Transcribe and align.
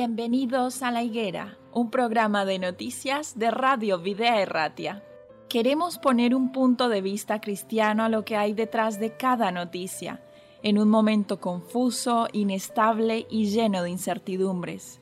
Bienvenidos 0.00 0.84
a 0.84 0.92
La 0.92 1.02
Higuera, 1.02 1.58
un 1.72 1.90
programa 1.90 2.44
de 2.44 2.60
noticias 2.60 3.36
de 3.36 3.50
Radio 3.50 3.98
Videa 3.98 4.40
Erratia. 4.40 5.02
Queremos 5.48 5.98
poner 5.98 6.36
un 6.36 6.52
punto 6.52 6.88
de 6.88 7.00
vista 7.00 7.40
cristiano 7.40 8.04
a 8.04 8.08
lo 8.08 8.24
que 8.24 8.36
hay 8.36 8.52
detrás 8.52 9.00
de 9.00 9.16
cada 9.16 9.50
noticia, 9.50 10.22
en 10.62 10.78
un 10.78 10.88
momento 10.88 11.40
confuso, 11.40 12.28
inestable 12.32 13.26
y 13.28 13.46
lleno 13.46 13.82
de 13.82 13.90
incertidumbres. 13.90 15.00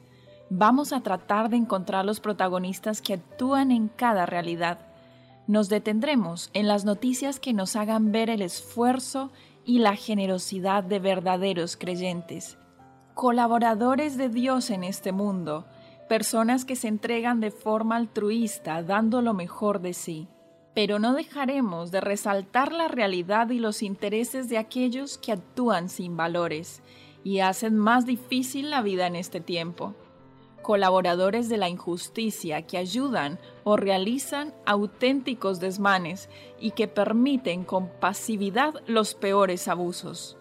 Vamos 0.48 0.94
a 0.94 1.02
tratar 1.02 1.50
de 1.50 1.58
encontrar 1.58 2.06
los 2.06 2.20
protagonistas 2.20 3.02
que 3.02 3.12
actúan 3.12 3.72
en 3.72 3.88
cada 3.88 4.24
realidad. 4.24 4.78
Nos 5.46 5.68
detendremos 5.68 6.48
en 6.54 6.68
las 6.68 6.86
noticias 6.86 7.38
que 7.38 7.52
nos 7.52 7.76
hagan 7.76 8.12
ver 8.12 8.30
el 8.30 8.40
esfuerzo 8.40 9.30
y 9.62 9.80
la 9.80 9.94
generosidad 9.94 10.82
de 10.84 11.00
verdaderos 11.00 11.76
creyentes 11.76 12.56
colaboradores 13.16 14.18
de 14.18 14.28
Dios 14.28 14.68
en 14.68 14.84
este 14.84 15.10
mundo, 15.10 15.64
personas 16.06 16.66
que 16.66 16.76
se 16.76 16.86
entregan 16.86 17.40
de 17.40 17.50
forma 17.50 17.96
altruista, 17.96 18.82
dando 18.82 19.22
lo 19.22 19.32
mejor 19.32 19.80
de 19.80 19.94
sí. 19.94 20.28
Pero 20.74 20.98
no 20.98 21.14
dejaremos 21.14 21.90
de 21.90 22.02
resaltar 22.02 22.72
la 22.72 22.88
realidad 22.88 23.48
y 23.48 23.58
los 23.58 23.82
intereses 23.82 24.50
de 24.50 24.58
aquellos 24.58 25.16
que 25.16 25.32
actúan 25.32 25.88
sin 25.88 26.14
valores 26.14 26.82
y 27.24 27.40
hacen 27.40 27.78
más 27.78 28.04
difícil 28.04 28.68
la 28.68 28.82
vida 28.82 29.06
en 29.06 29.16
este 29.16 29.40
tiempo. 29.40 29.94
Colaboradores 30.60 31.48
de 31.48 31.56
la 31.56 31.70
injusticia 31.70 32.66
que 32.66 32.76
ayudan 32.76 33.38
o 33.64 33.78
realizan 33.78 34.52
auténticos 34.66 35.58
desmanes 35.58 36.28
y 36.60 36.72
que 36.72 36.86
permiten 36.86 37.64
con 37.64 37.88
pasividad 37.98 38.74
los 38.86 39.14
peores 39.14 39.68
abusos. 39.68 40.36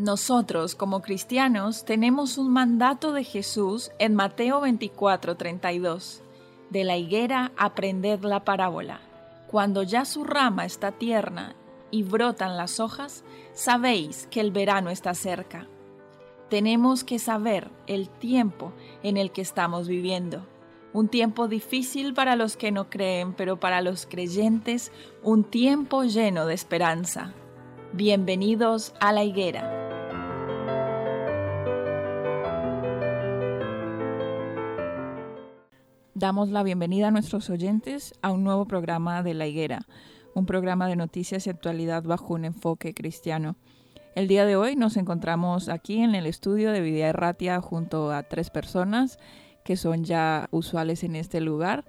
Nosotros 0.00 0.74
como 0.74 1.02
cristianos 1.02 1.84
tenemos 1.84 2.38
un 2.38 2.50
mandato 2.50 3.12
de 3.12 3.22
Jesús 3.22 3.90
en 3.98 4.14
Mateo 4.14 4.62
24, 4.62 5.36
32. 5.36 6.22
De 6.70 6.84
la 6.84 6.96
higuera 6.96 7.52
aprended 7.58 8.20
la 8.22 8.42
parábola. 8.42 9.02
Cuando 9.46 9.82
ya 9.82 10.06
su 10.06 10.24
rama 10.24 10.64
está 10.64 10.90
tierna 10.92 11.54
y 11.90 12.02
brotan 12.02 12.56
las 12.56 12.80
hojas, 12.80 13.24
sabéis 13.52 14.26
que 14.30 14.40
el 14.40 14.52
verano 14.52 14.88
está 14.88 15.12
cerca. 15.12 15.68
Tenemos 16.48 17.04
que 17.04 17.18
saber 17.18 17.70
el 17.86 18.08
tiempo 18.08 18.72
en 19.02 19.18
el 19.18 19.32
que 19.32 19.42
estamos 19.42 19.86
viviendo. 19.86 20.46
Un 20.94 21.08
tiempo 21.08 21.46
difícil 21.46 22.14
para 22.14 22.36
los 22.36 22.56
que 22.56 22.72
no 22.72 22.88
creen, 22.88 23.34
pero 23.34 23.60
para 23.60 23.82
los 23.82 24.06
creyentes 24.06 24.92
un 25.22 25.44
tiempo 25.44 26.04
lleno 26.04 26.46
de 26.46 26.54
esperanza. 26.54 27.34
Bienvenidos 27.92 28.94
a 28.98 29.12
la 29.12 29.24
higuera. 29.24 29.79
Damos 36.20 36.50
la 36.50 36.62
bienvenida 36.62 37.08
a 37.08 37.10
nuestros 37.10 37.48
oyentes 37.48 38.12
a 38.20 38.30
un 38.30 38.44
nuevo 38.44 38.66
programa 38.66 39.22
de 39.22 39.32
La 39.32 39.46
Higuera, 39.46 39.86
un 40.34 40.44
programa 40.44 40.86
de 40.86 40.94
noticias 40.94 41.46
y 41.46 41.50
actualidad 41.50 42.02
bajo 42.02 42.34
un 42.34 42.44
enfoque 42.44 42.92
cristiano. 42.92 43.56
El 44.14 44.28
día 44.28 44.44
de 44.44 44.54
hoy 44.54 44.76
nos 44.76 44.98
encontramos 44.98 45.70
aquí 45.70 46.02
en 46.02 46.14
el 46.14 46.26
estudio 46.26 46.72
de 46.72 46.82
Videa 46.82 47.08
Erratia 47.08 47.62
junto 47.62 48.12
a 48.12 48.22
tres 48.22 48.50
personas 48.50 49.18
que 49.64 49.76
son 49.78 50.04
ya 50.04 50.48
usuales 50.50 51.04
en 51.04 51.16
este 51.16 51.40
lugar 51.40 51.86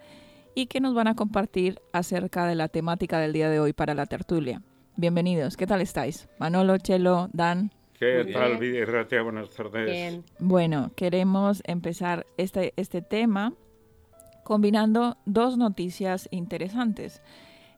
y 0.56 0.68
que 0.68 0.80
nos 0.80 0.94
van 0.94 1.10
a 1.10 1.16
compartir 1.16 1.82
acerca 1.92 2.46
de 2.46 2.56
la 2.56 2.70
temática 2.70 3.20
del 3.20 3.34
día 3.34 3.50
de 3.50 3.60
hoy 3.60 3.74
para 3.74 3.96
la 3.96 4.06
tertulia. 4.06 4.62
Bienvenidos, 4.96 5.58
¿qué 5.58 5.68
tal 5.68 5.82
estáis? 5.82 6.30
Manolo, 6.40 6.78
Chelo, 6.78 7.30
Dan. 7.34 7.74
¿Qué 8.00 8.32
tal, 8.32 8.64
Erratia? 8.64 9.24
Buenas 9.24 9.50
tardes. 9.50 10.22
Bueno, 10.40 10.94
queremos 10.96 11.62
empezar 11.66 12.26
este, 12.38 12.74
este 12.78 13.02
tema 13.02 13.56
combinando 14.52 15.16
dos 15.26 15.58
noticias 15.58 16.28
interesantes. 16.30 17.22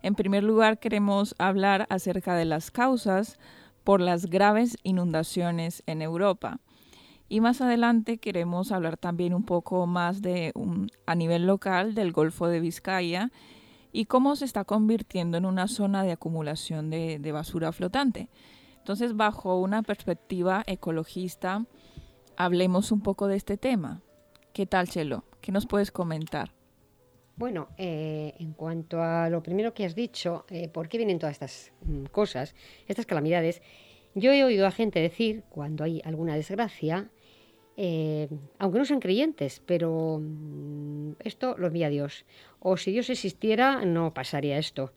En 0.01 0.15
primer 0.15 0.43
lugar, 0.43 0.79
queremos 0.79 1.35
hablar 1.37 1.85
acerca 1.91 2.33
de 2.33 2.45
las 2.45 2.71
causas 2.71 3.37
por 3.83 4.01
las 4.01 4.25
graves 4.25 4.77
inundaciones 4.81 5.83
en 5.85 6.01
Europa. 6.01 6.61
Y 7.29 7.41
más 7.41 7.61
adelante 7.61 8.17
queremos 8.17 8.71
hablar 8.71 8.97
también 8.97 9.35
un 9.35 9.43
poco 9.43 9.85
más 9.85 10.23
de 10.23 10.51
a 11.05 11.13
nivel 11.13 11.45
local 11.45 11.93
del 11.93 12.11
Golfo 12.11 12.47
de 12.47 12.59
Vizcaya 12.59 13.29
y 13.91 14.05
cómo 14.05 14.35
se 14.35 14.45
está 14.45 14.63
convirtiendo 14.63 15.37
en 15.37 15.45
una 15.45 15.67
zona 15.67 16.01
de 16.01 16.13
acumulación 16.13 16.89
de, 16.89 17.19
de 17.19 17.31
basura 17.31 17.71
flotante. 17.71 18.29
Entonces, 18.79 19.15
bajo 19.15 19.59
una 19.59 19.83
perspectiva 19.83 20.63
ecologista, 20.65 21.67
hablemos 22.35 22.91
un 22.91 23.01
poco 23.01 23.27
de 23.27 23.35
este 23.35 23.57
tema. 23.57 24.01
¿Qué 24.53 24.65
tal, 24.65 24.89
Chelo? 24.89 25.23
¿Qué 25.39 25.51
nos 25.51 25.67
puedes 25.67 25.91
comentar? 25.91 26.62
Bueno, 27.35 27.69
eh, 27.77 28.35
en 28.39 28.53
cuanto 28.53 29.01
a 29.01 29.29
lo 29.29 29.41
primero 29.41 29.73
que 29.73 29.85
has 29.85 29.95
dicho, 29.95 30.45
eh, 30.49 30.67
¿por 30.69 30.87
qué 30.87 30.97
vienen 30.97 31.17
todas 31.17 31.33
estas 31.33 31.71
mm, 31.83 32.05
cosas, 32.05 32.53
estas 32.87 33.05
calamidades? 33.05 33.61
Yo 34.13 34.31
he 34.31 34.43
oído 34.43 34.67
a 34.67 34.71
gente 34.71 34.99
decir, 34.99 35.43
cuando 35.49 35.83
hay 35.83 35.99
alguna 36.05 36.35
desgracia, 36.35 37.09
eh, 37.75 38.29
aunque 38.59 38.77
no 38.77 38.85
sean 38.85 38.99
creyentes, 38.99 39.63
pero 39.65 40.19
mm, 40.21 41.13
esto 41.19 41.55
lo 41.57 41.67
envía 41.67 41.89
Dios. 41.89 42.25
O 42.59 42.77
si 42.77 42.91
Dios 42.91 43.09
existiera, 43.09 43.83
no 43.83 44.13
pasaría 44.13 44.59
esto. 44.59 44.93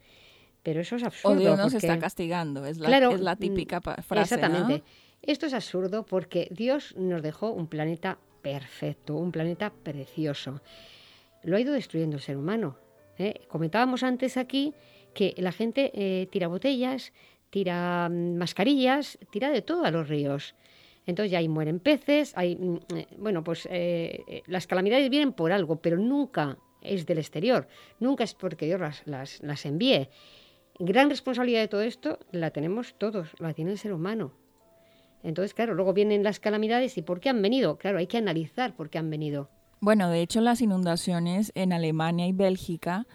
Pero 0.62 0.82
eso 0.82 0.97
es 0.97 1.04
absurdo. 1.04 1.36
O 1.36 1.41
Dios 1.41 1.58
nos 1.58 1.72
está 1.72 1.98
castigando, 1.98 2.66
es 2.66 2.78
la, 2.78 2.94
es 2.98 3.20
la 3.20 3.34
mm, 3.34 3.38
típica 3.38 3.80
frase. 3.80 4.34
Exactamente. 4.34 4.82
Esto 5.22 5.47
es 5.47 5.54
absurdo 5.54 6.04
porque 6.04 6.48
Dios 6.50 6.94
nos 6.98 7.22
dejó 7.22 7.50
un 7.50 7.66
planeta 7.66 8.18
perfecto, 8.42 9.16
un 9.16 9.32
planeta 9.32 9.72
precioso 9.72 10.60
lo 11.47 11.57
ha 11.57 11.61
ido 11.61 11.73
destruyendo 11.73 12.17
el 12.17 12.23
ser 12.23 12.37
humano. 12.37 12.77
¿eh? 13.19 13.41
Comentábamos 13.49 14.03
antes 14.03 14.37
aquí 14.37 14.75
que 15.15 15.34
la 15.39 15.53
gente 15.53 15.93
eh, 15.95 16.27
tira 16.27 16.49
botellas, 16.49 17.12
tira 17.51 18.09
mm, 18.11 18.37
mascarillas, 18.37 19.19
tira 19.31 19.51
de 19.51 19.62
todo 19.62 19.84
a 19.84 19.91
los 19.91 20.09
ríos. 20.09 20.55
Entonces 21.07 21.31
ya 21.31 21.39
ahí 21.39 21.49
mueren 21.49 21.79
peces, 21.79 22.37
hay, 22.37 22.57
mm, 22.57 22.79
eh, 22.97 23.07
bueno, 23.17 23.45
pues 23.45 23.69
las 24.47 24.67
calamidades 24.67 25.09
vienen 25.09 25.33
por 25.33 25.53
algo, 25.53 25.81
pero 25.81 25.97
nunca 25.97 26.59
es 26.83 27.07
del 27.07 27.19
exterior, 27.19 27.69
nunca 28.01 28.25
es 28.25 28.34
porque 28.34 28.67
Dios 28.67 28.81
las, 28.81 29.03
las, 29.07 29.43
las 29.43 29.65
envíe. 29.67 30.09
Gran 30.78 31.09
responsabilidad 31.09 31.61
de 31.61 31.69
todo 31.69 31.83
esto 31.83 32.19
la 32.33 32.51
tenemos 32.51 32.95
todos, 32.99 33.28
la 33.39 33.55
tiene 33.55 33.71
el 33.71 33.78
ser 33.78 33.93
humano. 33.93 34.33
Entonces, 35.23 35.55
claro, 35.55 35.75
luego 35.75 35.93
vienen 35.93 36.23
las 36.23 36.41
calamidades 36.41 36.99
y 36.99 37.03
¿por 37.03 37.21
qué 37.21 37.31
han 37.31 37.41
venido? 37.41 37.78
Claro, 37.78 37.99
hay 37.99 38.07
que 38.07 38.19
analizar 38.19 38.77
por 38.77 38.91
qué 38.91 38.99
han 38.99 39.11
venido. 39.11 39.49
Bueno, 39.86 40.08
de 40.08 40.20
hecho 40.20 40.41
las 40.41 40.62
inundaciones 40.62 41.52
en 41.54 41.72
Alemania 41.72 42.26
y 42.26 42.32
Bélgica 42.32 43.06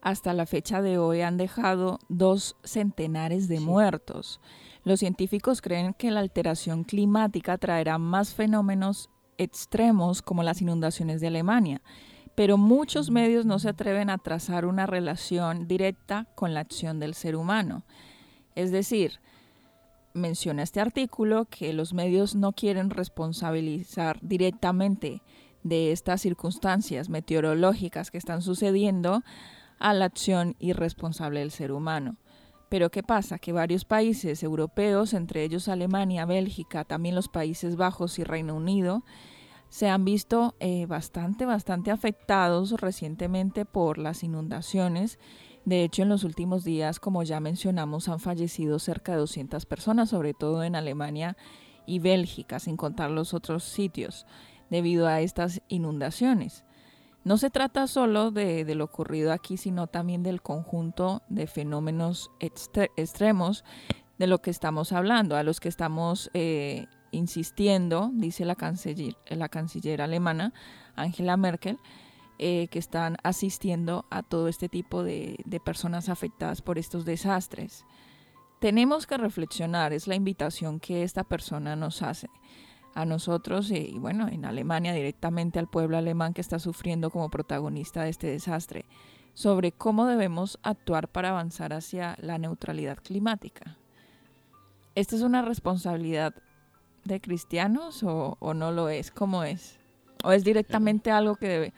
hasta 0.00 0.32
la 0.32 0.46
fecha 0.46 0.80
de 0.80 0.96
hoy 0.96 1.20
han 1.20 1.36
dejado 1.36 1.98
dos 2.08 2.56
centenares 2.64 3.48
de 3.48 3.60
muertos. 3.60 4.40
Los 4.82 5.00
científicos 5.00 5.60
creen 5.60 5.92
que 5.92 6.10
la 6.10 6.20
alteración 6.20 6.84
climática 6.84 7.58
traerá 7.58 7.98
más 7.98 8.32
fenómenos 8.32 9.10
extremos 9.36 10.22
como 10.22 10.42
las 10.42 10.62
inundaciones 10.62 11.20
de 11.20 11.26
Alemania, 11.26 11.82
pero 12.34 12.56
muchos 12.56 13.10
medios 13.10 13.44
no 13.44 13.58
se 13.58 13.68
atreven 13.68 14.08
a 14.08 14.16
trazar 14.16 14.64
una 14.64 14.86
relación 14.86 15.68
directa 15.68 16.28
con 16.34 16.54
la 16.54 16.60
acción 16.60 16.98
del 16.98 17.12
ser 17.12 17.36
humano. 17.36 17.84
Es 18.54 18.70
decir, 18.70 19.20
menciona 20.14 20.62
este 20.62 20.80
artículo 20.80 21.44
que 21.44 21.74
los 21.74 21.92
medios 21.92 22.34
no 22.34 22.54
quieren 22.54 22.88
responsabilizar 22.88 24.18
directamente 24.22 25.20
de 25.68 25.92
estas 25.92 26.20
circunstancias 26.20 27.08
meteorológicas 27.08 28.10
que 28.10 28.18
están 28.18 28.42
sucediendo 28.42 29.22
a 29.78 29.92
la 29.94 30.06
acción 30.06 30.56
irresponsable 30.58 31.40
del 31.40 31.50
ser 31.50 31.72
humano. 31.72 32.16
Pero 32.68 32.90
¿qué 32.90 33.02
pasa? 33.02 33.38
Que 33.38 33.52
varios 33.52 33.84
países 33.84 34.42
europeos, 34.42 35.14
entre 35.14 35.44
ellos 35.44 35.68
Alemania, 35.68 36.24
Bélgica, 36.24 36.84
también 36.84 37.14
los 37.14 37.28
Países 37.28 37.76
Bajos 37.76 38.18
y 38.18 38.24
Reino 38.24 38.56
Unido, 38.56 39.04
se 39.68 39.88
han 39.88 40.04
visto 40.04 40.54
eh, 40.60 40.86
bastante, 40.86 41.44
bastante 41.44 41.90
afectados 41.90 42.72
recientemente 42.72 43.64
por 43.64 43.98
las 43.98 44.22
inundaciones. 44.22 45.18
De 45.64 45.82
hecho, 45.82 46.02
en 46.02 46.08
los 46.08 46.24
últimos 46.24 46.64
días, 46.64 47.00
como 47.00 47.22
ya 47.22 47.40
mencionamos, 47.40 48.08
han 48.08 48.20
fallecido 48.20 48.78
cerca 48.78 49.12
de 49.12 49.18
200 49.18 49.66
personas, 49.66 50.10
sobre 50.10 50.34
todo 50.34 50.62
en 50.62 50.76
Alemania 50.76 51.36
y 51.86 51.98
Bélgica, 51.98 52.58
sin 52.58 52.76
contar 52.76 53.10
los 53.10 53.34
otros 53.34 53.64
sitios 53.64 54.26
debido 54.70 55.06
a 55.06 55.20
estas 55.20 55.62
inundaciones. 55.68 56.64
No 57.26 57.38
se 57.38 57.50
trata 57.50 57.88
solo 57.88 58.30
de, 58.30 58.72
lo 58.76 58.84
ocurrido 58.84 59.32
aquí, 59.32 59.56
sino 59.56 59.88
también 59.88 60.22
del 60.22 60.42
conjunto 60.42 61.22
de 61.28 61.48
fenómenos 61.48 62.30
extremos 62.38 63.64
de 64.16 64.28
lo 64.28 64.38
que 64.38 64.50
estamos 64.50 64.92
hablando, 64.92 65.36
a 65.36 65.42
los 65.42 65.58
que 65.58 65.68
estamos 65.68 66.30
eh, 66.34 66.86
insistiendo, 67.10 68.10
dice 68.14 68.44
la 68.44 68.54
canciller, 68.54 70.02
alemana 70.02 70.54
Angela 70.94 71.36
Merkel, 71.36 71.78
eh, 72.38 72.68
que 72.68 72.78
están 72.78 73.16
asistiendo 73.24 74.06
a 74.08 74.22
todo 74.22 74.46
este 74.46 74.68
tipo 74.68 75.02
de 75.02 75.60
personas 75.64 76.08
afectadas 76.08 76.62
por 76.62 76.78
estos 76.78 77.04
desastres. 77.04 77.84
Tenemos 78.60 79.04
que 79.08 79.18
reflexionar, 79.18 79.92
es 79.92 80.06
la 80.06 80.14
invitación 80.14 80.78
que 80.78 81.02
esta 81.02 81.24
persona 81.24 81.74
nos 81.74 82.02
hace 82.02 82.28
a 82.96 83.04
nosotros 83.04 83.70
y, 83.70 83.98
bueno, 83.98 84.26
en 84.26 84.46
Alemania 84.46 84.94
directamente 84.94 85.58
al 85.58 85.68
pueblo 85.68 85.98
alemán 85.98 86.32
que 86.32 86.40
está 86.40 86.58
sufriendo 86.58 87.10
como 87.10 87.28
protagonista 87.28 88.02
de 88.02 88.08
este 88.08 88.26
desastre, 88.26 88.86
sobre 89.34 89.70
cómo 89.70 90.06
debemos 90.06 90.58
actuar 90.62 91.08
para 91.08 91.28
avanzar 91.28 91.74
hacia 91.74 92.16
la 92.22 92.38
neutralidad 92.38 92.96
climática. 92.96 93.76
¿Esta 94.94 95.14
es 95.14 95.20
una 95.20 95.42
responsabilidad 95.42 96.34
de 97.04 97.20
cristianos 97.20 98.02
o, 98.02 98.38
no 98.54 98.72
lo 98.72 98.88
es? 98.88 99.10
¿Cómo 99.10 99.44
es? 99.44 99.78
¿O 100.24 100.32
es 100.32 100.42
directamente 100.42 101.10
algo 101.10 101.36
que 101.36 101.74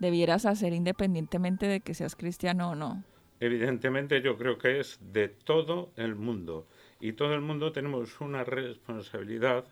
debieras 0.00 0.46
hacer 0.46 0.72
independientemente 0.72 1.66
de 1.66 1.80
que 1.80 1.92
seas 1.92 2.16
cristiano 2.16 2.70
o 2.70 2.74
no? 2.74 3.04
Evidentemente 3.40 4.22
yo 4.22 4.38
creo 4.38 4.56
que 4.56 4.80
es 4.80 4.98
de 5.12 5.28
todo 5.28 5.92
el 5.96 6.14
mundo 6.14 6.66
y 7.00 7.12
todo 7.12 7.34
el 7.34 7.42
mundo 7.42 7.70
tenemos 7.70 8.18
una 8.22 8.44
responsabilidad 8.44 9.66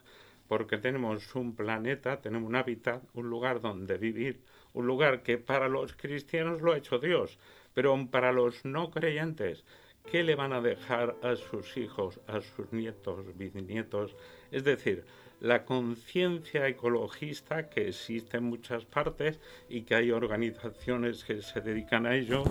porque 0.49 0.79
tenemos 0.79 1.35
un 1.35 1.55
planeta, 1.55 2.21
tenemos 2.21 2.49
un 2.49 2.57
hábitat, 2.57 3.03
un 3.15 3.29
lugar 3.29 3.61
donde 3.61 3.99
vivir, 3.99 4.41
un 4.73 4.87
lugar 4.87 5.23
que 5.23 5.39
para 5.39 5.69
los 5.69 5.95
cristianos 5.95 6.63
lo 6.63 6.73
ha 6.73 6.79
hecho 6.79 6.99
Dios, 6.99 7.39
pero 7.75 7.95
para 8.11 8.33
los 8.33 8.65
no 8.65 8.91
creyentes, 8.91 9.65
¿qué 10.11 10.23
le 10.23 10.35
van 10.35 10.53
a 10.53 10.61
dejar 10.61 11.17
a 11.23 11.37
sus 11.37 11.77
hijos, 11.77 12.21
a 12.27 12.41
sus 12.41 12.73
nietos, 12.73 13.37
bisnietos? 13.37 14.17
Es 14.51 14.65
decir, 14.65 15.05
la 15.41 15.65
conciencia 15.65 16.67
ecologista 16.69 17.69
que 17.69 17.89
existe 17.89 18.39
en 18.39 18.45
muchas 18.45 18.85
partes 18.85 19.41
y 19.69 19.83
que 19.83 19.95
hay 19.95 20.11
organizaciones 20.11 21.25
que 21.25 21.43
se 21.43 21.61
dedican 21.61 22.07
a 22.07 22.15
ello, 22.15 22.45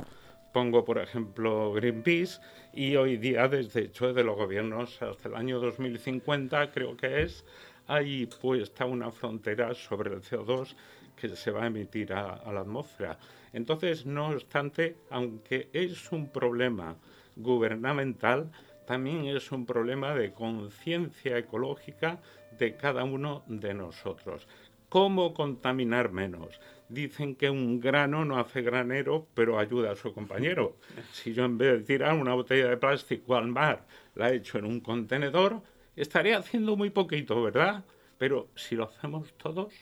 Pongo, 0.56 0.86
por 0.86 1.00
ejemplo, 1.00 1.74
Greenpeace 1.74 2.40
y 2.72 2.96
hoy 2.96 3.18
día, 3.18 3.50
desde 3.50 3.82
hecho 3.82 4.14
de 4.14 4.24
los 4.24 4.38
gobiernos 4.38 5.02
hasta 5.02 5.28
el 5.28 5.36
año 5.36 5.60
2050, 5.60 6.72
creo 6.72 6.96
que 6.96 7.24
es, 7.24 7.44
hay 7.88 8.26
puesta 8.26 8.86
una 8.86 9.12
frontera 9.12 9.74
sobre 9.74 10.14
el 10.14 10.22
CO2 10.22 10.76
que 11.16 11.30
se 11.30 11.52
va 11.52 11.64
a 11.64 11.68
emitir 11.68 12.14
a, 12.14 12.34
a 12.36 12.52
la 12.52 12.62
atmósfera. 12.62 13.18
Entonces, 13.54 14.06
no 14.06 14.30
obstante, 14.30 14.98
aunque 15.10 15.70
es 15.72 16.12
un 16.12 16.30
problema 16.30 16.96
gubernamental, 17.36 18.52
también 18.86 19.26
es 19.26 19.52
un 19.52 19.66
problema 19.66 20.14
de 20.14 20.34
conciencia 20.34 21.38
ecológica 21.38 22.20
de 22.58 22.76
cada 22.76 23.04
uno 23.04 23.44
de 23.48 23.74
nosotros. 23.74 24.48
¿Cómo 24.90 25.34
contaminar 25.34 26.12
menos? 26.12 26.60
dicen 26.90 27.36
que 27.36 27.50
un 27.50 27.80
grano 27.80 28.26
no 28.26 28.38
hace 28.38 28.62
granero, 28.62 29.28
pero 29.34 29.60
ayuda 29.60 29.92
a 29.92 29.96
su 29.96 30.14
compañero. 30.14 30.76
Si 31.12 31.34
yo 31.34 31.46
en 31.46 31.58
vez 31.58 31.80
de 31.80 31.84
tirar 31.86 32.16
una 32.16 32.34
botella 32.34 32.70
de 32.70 32.78
plástico 32.78 33.36
al 33.36 33.48
mar, 33.48 33.86
la 34.16 34.32
echo 34.32 34.58
en 34.58 34.66
un 34.66 34.80
contenedor, 34.80 35.62
estaría 35.96 36.38
haciendo 36.38 36.76
muy 36.76 36.90
poquito, 36.90 37.42
¿verdad? 37.42 37.84
Pero 38.18 38.50
si 38.56 38.76
lo 38.76 38.86
hacemos 38.86 39.34
todos, 39.38 39.74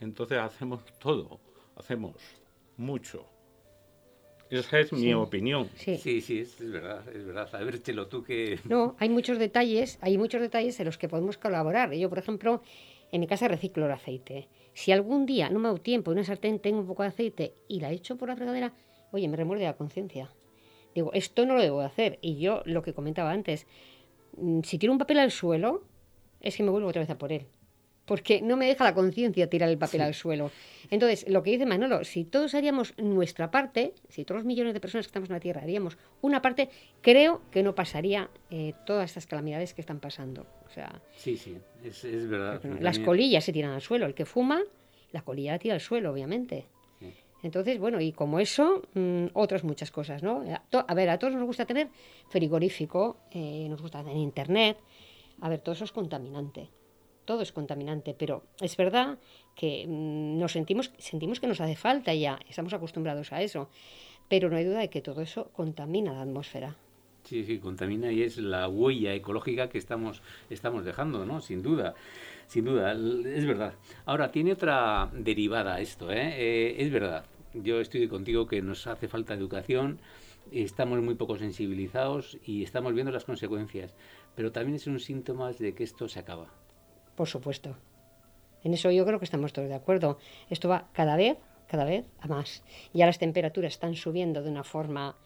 entonces 0.00 0.38
hacemos 0.38 0.84
todo, 0.98 1.40
hacemos 1.76 2.16
mucho. 2.76 3.26
Esa 4.50 4.78
es 4.78 4.92
mi 4.92 5.12
opinión. 5.12 5.68
Sí, 5.74 5.96
sí, 5.96 6.20
sí 6.20 6.38
es, 6.40 6.58
verdad, 6.60 7.02
es 7.08 7.24
verdad. 7.24 7.52
A 7.52 7.64
ver, 7.64 7.82
Chelo, 7.82 8.06
tú 8.06 8.22
que... 8.22 8.60
No, 8.68 8.94
hay 8.98 9.08
muchos 9.08 9.38
detalles, 9.38 9.98
hay 10.00 10.18
muchos 10.18 10.40
detalles 10.40 10.78
en 10.78 10.86
los 10.86 10.98
que 10.98 11.08
podemos 11.08 11.36
colaborar. 11.36 11.92
Yo, 11.94 12.08
por 12.08 12.18
ejemplo, 12.18 12.62
en 13.10 13.20
mi 13.20 13.26
casa 13.26 13.48
reciclo 13.48 13.86
el 13.86 13.92
aceite. 13.92 14.48
Si 14.72 14.92
algún 14.92 15.26
día 15.26 15.50
no 15.50 15.58
me 15.58 15.68
hago 15.68 15.78
tiempo 15.78 16.12
en 16.12 16.18
una 16.18 16.26
sartén 16.26 16.60
tengo 16.60 16.80
un 16.80 16.86
poco 16.86 17.02
de 17.02 17.08
aceite 17.08 17.54
y 17.66 17.80
la 17.80 17.90
echo 17.90 18.16
por 18.16 18.28
la 18.28 18.36
fregadera, 18.36 18.72
oye, 19.10 19.26
me 19.26 19.36
remuerde 19.36 19.64
la 19.64 19.76
conciencia. 19.76 20.30
Digo, 20.94 21.10
esto 21.12 21.44
no 21.44 21.54
lo 21.54 21.62
debo 21.62 21.80
hacer. 21.80 22.18
Y 22.22 22.38
yo, 22.38 22.62
lo 22.66 22.82
que 22.82 22.94
comentaba 22.94 23.32
antes, 23.32 23.66
si 24.62 24.78
tiro 24.78 24.92
un 24.92 24.98
papel 24.98 25.18
al 25.18 25.30
suelo, 25.30 25.84
es 26.40 26.56
que 26.56 26.62
me 26.62 26.70
vuelvo 26.70 26.88
otra 26.88 27.00
vez 27.00 27.10
a 27.10 27.18
por 27.18 27.32
él 27.32 27.46
porque 28.06 28.40
no 28.40 28.56
me 28.56 28.66
deja 28.66 28.84
la 28.84 28.94
conciencia 28.94 29.50
tirar 29.50 29.68
el 29.68 29.76
papel 29.76 30.00
al 30.00 30.14
suelo. 30.14 30.50
Entonces, 30.90 31.28
lo 31.28 31.42
que 31.42 31.50
dice 31.50 31.66
Manolo, 31.66 32.04
si 32.04 32.24
todos 32.24 32.54
haríamos 32.54 32.94
nuestra 32.96 33.50
parte, 33.50 33.92
si 34.08 34.24
todos 34.24 34.38
los 34.38 34.46
millones 34.46 34.72
de 34.72 34.80
personas 34.80 35.06
que 35.06 35.08
estamos 35.08 35.28
en 35.28 35.34
la 35.34 35.40
Tierra 35.40 35.62
haríamos 35.62 35.98
una 36.22 36.40
parte, 36.40 36.70
creo 37.02 37.42
que 37.50 37.62
no 37.62 37.74
pasaría 37.74 38.30
eh, 38.50 38.72
todas 38.86 39.10
estas 39.10 39.26
calamidades 39.26 39.74
que 39.74 39.80
están 39.80 39.98
pasando. 39.98 40.46
O 40.66 40.70
sea, 40.70 41.02
sí, 41.16 41.36
sí, 41.36 41.58
es, 41.84 42.28
verdad. 42.28 42.62
las 42.80 43.00
colillas 43.00 43.44
se 43.44 43.52
tiran 43.52 43.72
al 43.72 43.82
suelo. 43.82 44.06
El 44.06 44.14
que 44.14 44.24
fuma, 44.24 44.62
la 45.10 45.22
colilla 45.22 45.52
la 45.52 45.58
tira 45.58 45.74
al 45.74 45.80
suelo, 45.80 46.12
obviamente. 46.12 46.66
Entonces, 47.46 47.78
bueno, 47.78 48.00
y 48.00 48.12
como 48.12 48.40
eso, 48.40 48.82
mm, 48.94 49.26
otras 49.32 49.64
muchas 49.64 49.90
cosas, 49.90 50.22
¿no? 50.22 50.42
A 50.72 50.94
ver, 50.94 51.08
a 51.10 51.18
todos 51.18 51.34
nos 51.34 51.44
gusta 51.44 51.64
tener 51.64 51.88
frigorífico, 52.28 53.18
eh, 53.30 53.66
nos 53.68 53.80
gusta 53.80 54.02
tener 54.02 54.16
internet. 54.16 54.78
A 55.40 55.48
ver, 55.48 55.60
todo 55.60 55.74
eso 55.74 55.84
es 55.84 55.92
contaminante 55.92 56.70
todo 57.26 57.42
es 57.42 57.52
contaminante, 57.52 58.14
pero 58.16 58.44
es 58.60 58.76
verdad 58.76 59.18
que 59.54 59.84
mm, 59.86 60.38
nos 60.38 60.52
sentimos, 60.52 60.92
sentimos 60.96 61.40
que 61.40 61.48
nos 61.48 61.60
hace 61.60 61.76
falta 61.76 62.14
ya, 62.14 62.38
estamos 62.48 62.72
acostumbrados 62.72 63.32
a 63.32 63.42
eso, 63.42 63.68
pero 64.28 64.48
no 64.48 64.56
hay 64.56 64.64
duda 64.64 64.78
de 64.78 64.88
que 64.88 65.02
todo 65.02 65.20
eso 65.20 65.50
contamina 65.52 66.12
la 66.12 66.22
atmósfera. 66.22 66.76
Sí, 67.24 67.44
sí, 67.44 67.58
contamina 67.58 68.12
y 68.12 68.22
es 68.22 68.38
la 68.38 68.68
huella 68.68 69.12
ecológica 69.12 69.68
que 69.68 69.78
estamos, 69.78 70.22
estamos 70.48 70.84
dejando, 70.84 71.26
¿no? 71.26 71.40
Sin 71.40 71.60
duda, 71.60 71.96
sin 72.46 72.64
duda, 72.64 72.92
es 72.92 73.44
verdad. 73.44 73.74
Ahora, 74.04 74.30
tiene 74.30 74.52
otra 74.52 75.10
derivada 75.12 75.80
esto, 75.80 76.12
¿eh? 76.12 76.34
eh 76.36 76.76
es 76.78 76.92
verdad, 76.92 77.24
yo 77.62 77.80
estoy 77.80 78.08
contigo 78.08 78.46
que 78.46 78.62
nos 78.62 78.86
hace 78.86 79.08
falta 79.08 79.34
educación, 79.34 79.98
estamos 80.52 81.02
muy 81.02 81.14
poco 81.14 81.36
sensibilizados 81.38 82.38
y 82.44 82.62
estamos 82.62 82.94
viendo 82.94 83.12
las 83.12 83.24
consecuencias, 83.24 83.94
pero 84.34 84.52
también 84.52 84.76
es 84.76 84.86
un 84.86 85.00
síntoma 85.00 85.52
de 85.52 85.74
que 85.74 85.84
esto 85.84 86.08
se 86.08 86.20
acaba 86.20 86.52
por 87.16 87.26
supuesto. 87.26 87.74
En 88.62 88.74
eso 88.74 88.90
yo 88.90 89.04
creo 89.04 89.18
que 89.18 89.24
estamos 89.24 89.52
todos 89.52 89.68
de 89.68 89.74
acuerdo. 89.74 90.18
Esto 90.50 90.68
va 90.68 90.88
cada 90.92 91.16
vez, 91.16 91.38
cada 91.66 91.84
vez 91.84 92.04
a 92.20 92.28
más. 92.28 92.62
Ya 92.92 93.06
las 93.06 93.18
temperaturas 93.18 93.72
están 93.72 93.94
subiendo 93.94 94.42
de 94.42 94.50
una 94.50 94.62
forma 94.62 95.16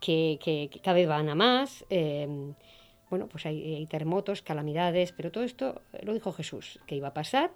que, 0.00 0.70
cada 0.82 0.94
vez 0.94 1.08
van 1.08 1.28
a 1.28 1.34
más. 1.34 1.84
Eh, 1.90 2.26
bueno, 3.10 3.28
pues 3.28 3.46
hay, 3.46 3.86
terremotos, 3.86 4.42
calamidades, 4.42 5.12
pero 5.12 5.30
todo 5.30 5.44
esto 5.44 5.82
lo 6.02 6.14
dijo 6.14 6.32
Jesús, 6.32 6.80
que 6.86 6.96
iba 6.96 7.08
a 7.08 7.14
pasar, 7.14 7.52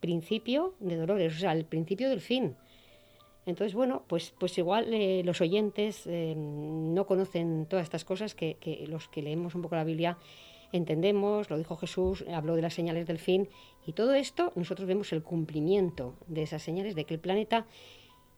principio 0.00 0.74
de 0.78 0.96
dolores, 0.96 1.36
o 1.36 1.38
sea, 1.38 1.52
el 1.52 1.64
principio 1.64 2.08
del 2.08 2.20
fin. 2.20 2.56
Entonces, 3.46 3.74
bueno, 3.74 4.02
pues, 4.08 4.34
pues 4.38 4.58
igual 4.58 4.92
eh, 4.92 5.22
los 5.24 5.40
oyentes 5.40 6.06
eh, 6.06 6.34
no 6.36 7.06
conocen 7.06 7.66
todas 7.66 7.84
estas 7.84 8.04
cosas 8.04 8.34
que, 8.34 8.56
que, 8.60 8.86
los 8.88 9.08
que 9.08 9.22
leemos 9.22 9.54
un 9.54 9.62
poco 9.62 9.76
la 9.76 9.84
Biblia 9.84 10.18
entendemos, 10.72 11.48
lo 11.48 11.56
dijo 11.56 11.76
Jesús, 11.76 12.24
habló 12.34 12.56
de 12.56 12.62
las 12.62 12.74
señales 12.74 13.06
del 13.06 13.18
fin, 13.18 13.48
y 13.86 13.92
todo 13.92 14.14
esto 14.14 14.52
nosotros 14.56 14.88
vemos 14.88 15.12
el 15.12 15.22
cumplimiento 15.22 16.16
de 16.26 16.42
esas 16.42 16.62
señales 16.62 16.96
de 16.96 17.04
que 17.04 17.14
el 17.14 17.20
planeta 17.20 17.66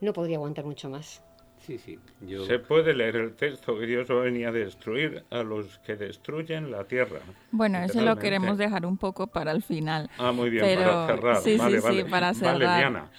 no 0.00 0.12
podría 0.12 0.36
aguantar 0.36 0.66
mucho 0.66 0.90
más. 0.90 1.22
Sí, 1.66 1.76
sí. 1.78 1.98
Se 2.46 2.60
puede 2.60 2.94
leer 2.94 3.16
el 3.16 3.34
texto 3.34 3.78
que 3.78 3.86
Dios 3.86 4.08
venía 4.08 4.48
a 4.48 4.52
destruir 4.52 5.24
a 5.30 5.42
los 5.42 5.78
que 5.80 5.96
destruyen 5.96 6.70
la 6.70 6.84
tierra. 6.84 7.18
Bueno, 7.50 7.78
eso 7.78 8.00
lo 8.00 8.16
queremos 8.16 8.58
dejar 8.58 8.86
un 8.86 8.96
poco 8.96 9.26
para 9.26 9.50
el 9.52 9.62
final. 9.62 10.08
Ah, 10.18 10.30
muy 10.30 10.50
bien, 10.50 10.64
para 10.64 11.06
cerrar. 11.06 11.36
Sí, 11.42 11.58
sí, 11.58 11.80
sí, 11.80 12.04
para 12.04 12.32
cerrar. 12.32 13.10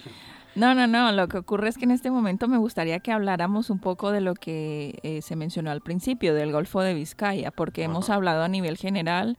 No, 0.59 0.75
no, 0.75 0.87
no. 0.87 1.13
Lo 1.13 1.29
que 1.29 1.37
ocurre 1.37 1.69
es 1.69 1.77
que 1.77 1.85
en 1.85 1.91
este 1.91 2.11
momento 2.11 2.49
me 2.49 2.57
gustaría 2.57 2.99
que 2.99 3.13
habláramos 3.13 3.69
un 3.69 3.79
poco 3.79 4.11
de 4.11 4.19
lo 4.19 4.33
que 4.33 4.99
eh, 5.03 5.21
se 5.21 5.37
mencionó 5.37 5.71
al 5.71 5.79
principio, 5.79 6.35
del 6.35 6.51
Golfo 6.51 6.81
de 6.81 6.93
Vizcaya, 6.93 7.49
porque 7.49 7.83
hemos 7.83 8.09
hablado 8.09 8.43
a 8.43 8.49
nivel 8.49 8.75
general, 8.75 9.37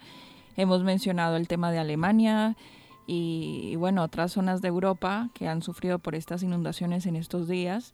hemos 0.57 0.83
mencionado 0.83 1.37
el 1.37 1.47
tema 1.47 1.71
de 1.73 1.79
Alemania 1.79 2.57
y, 3.07 3.77
bueno, 3.77 4.03
otras 4.03 4.33
zonas 4.33 4.63
de 4.63 4.69
Europa 4.69 5.29
que 5.35 5.47
han 5.47 5.61
sufrido 5.61 5.99
por 5.99 6.15
estas 6.15 6.43
inundaciones 6.43 7.05
en 7.05 7.17
estos 7.17 7.49
días. 7.49 7.93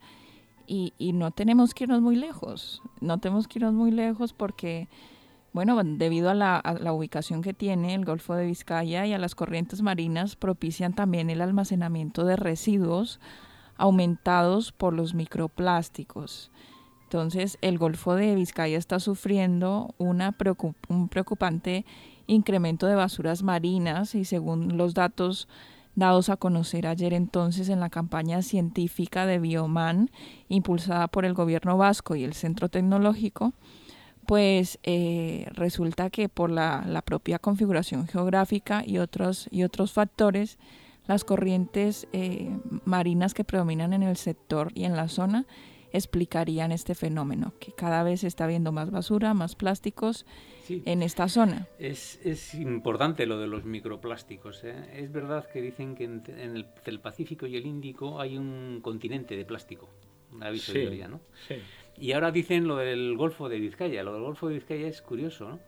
Y, 0.69 0.93
y 0.97 1.13
no 1.13 1.33
tenemos 1.33 1.75
que 1.75 1.83
irnos 1.83 2.03
muy 2.03 2.15
lejos, 2.15 2.81
no 3.01 3.19
tenemos 3.19 3.49
que 3.49 3.59
irnos 3.59 3.75
muy 3.75 3.91
lejos 3.91 4.35
porque 4.35 4.87
bueno, 5.57 5.81
debido 5.83 6.29
a 6.29 6.35
la, 6.35 6.93
ubicación 6.93 7.41
que 7.41 7.55
tiene 7.55 7.95
el 7.95 8.05
Golfo 8.05 8.35
de 8.35 8.45
Vizcaya 8.45 9.07
y 9.07 9.15
a 9.15 9.19
las 9.19 9.35
corrientes 9.35 9.81
marinas, 9.81 10.37
propician 10.37 10.93
también 10.93 11.31
el 11.31 11.41
almacenamiento 11.41 12.27
de 12.27 12.37
residuos 12.37 13.21
aumentados 13.79 14.73
por 14.73 14.93
los 14.93 15.15
microplásticos. 15.15 16.51
Entonces, 17.05 17.57
el 17.63 17.79
Golfo 17.79 18.17
de 18.17 18.35
Vizcaya 18.35 18.77
está 18.77 19.01
sufriendo 19.01 19.95
un 19.97 21.09
preocupante 21.09 21.87
incremento 22.27 22.87
de 22.87 22.95
basuras 22.95 23.43
marinas 23.43 24.15
y 24.15 24.27
según 24.27 24.77
los 24.77 24.93
datos 24.93 25.49
dados 25.95 26.29
a 26.29 26.37
conocer 26.37 26.87
ayer 26.87 27.15
entonces 27.15 27.71
en 27.71 27.81
la 27.81 27.89
campaña 27.89 28.43
científica 28.43 29.25
de 29.25 29.39
Bioman, 29.39 30.11
impulsada 30.51 31.09
por 31.09 31.25
el 31.25 31.33
gobierno 31.33 31.79
vasco 31.79 32.15
y 32.15 32.25
el 32.25 32.35
Centro 32.35 32.69
Tecnológico, 32.69 33.55
pues 34.27 34.79
eh, 34.83 35.47
resulta 35.53 36.11
que 36.11 36.29
por 36.29 36.51
la, 36.51 37.03
propia 37.05 37.39
configuración 37.39 38.07
geográfica 38.09 38.83
y 38.85 38.99
otros, 38.99 39.49
y 39.51 39.63
otros 39.63 39.93
factores, 39.93 40.59
las 41.07 41.25
corrientes 41.25 42.09
eh, 42.13 42.51
marinas 42.85 43.35
que 43.35 43.45
predominan 43.45 43.93
en 43.93 44.03
el 44.03 44.17
sector 44.17 44.73
y 44.75 44.85
en 44.85 44.97
la 44.97 45.09
zona 45.09 45.47
explicarían 45.93 46.73
este 46.73 46.95
fenómeno, 46.95 47.55
que 47.59 47.73
cada 47.73 48.03
vez 48.03 48.21
se 48.21 48.27
está 48.27 48.47
viendo 48.47 48.73
más 48.73 48.91
basura, 48.91 49.35
más 49.35 49.55
plásticos 49.55 50.27
en 50.69 51.03
esta 51.03 51.29
zona. 51.29 51.69
Es, 51.79 52.21
es, 52.25 52.55
importante 52.55 53.25
lo 53.25 53.39
de 53.39 53.47
los 53.47 53.65
microplásticos. 53.65 54.65
¿eh? 54.65 54.75
Es 54.95 55.13
verdad 55.13 55.49
que 55.51 55.63
dicen 55.63 55.95
que 55.95 56.05
en, 56.05 56.67
el, 56.85 57.01
Pacífico 57.01 57.47
y 57.47 57.57
el 57.57 57.67
Índico 57.67 58.21
hay 58.21 58.37
un 58.37 58.81
continente 58.83 59.37
de 59.37 59.45
plástico. 59.45 59.89
Aviso 60.41 60.73
sí, 60.73 60.87
¿no? 61.09 61.21
Sí. 61.47 61.55
Y 61.99 62.13
ahora 62.13 62.31
dicen 62.31 62.69
lo 62.69 62.77
del 62.77 63.17
Golfo 63.17 63.49
de 63.49 63.59
Vizcaya. 63.59 64.03
Lo 64.03 64.13
del 64.13 64.23
Golfo 64.23 64.49
de 64.49 64.55
Vizcaya 64.55 64.89
es 64.89 65.03
curioso, 65.03 65.49
¿no? 65.49 65.61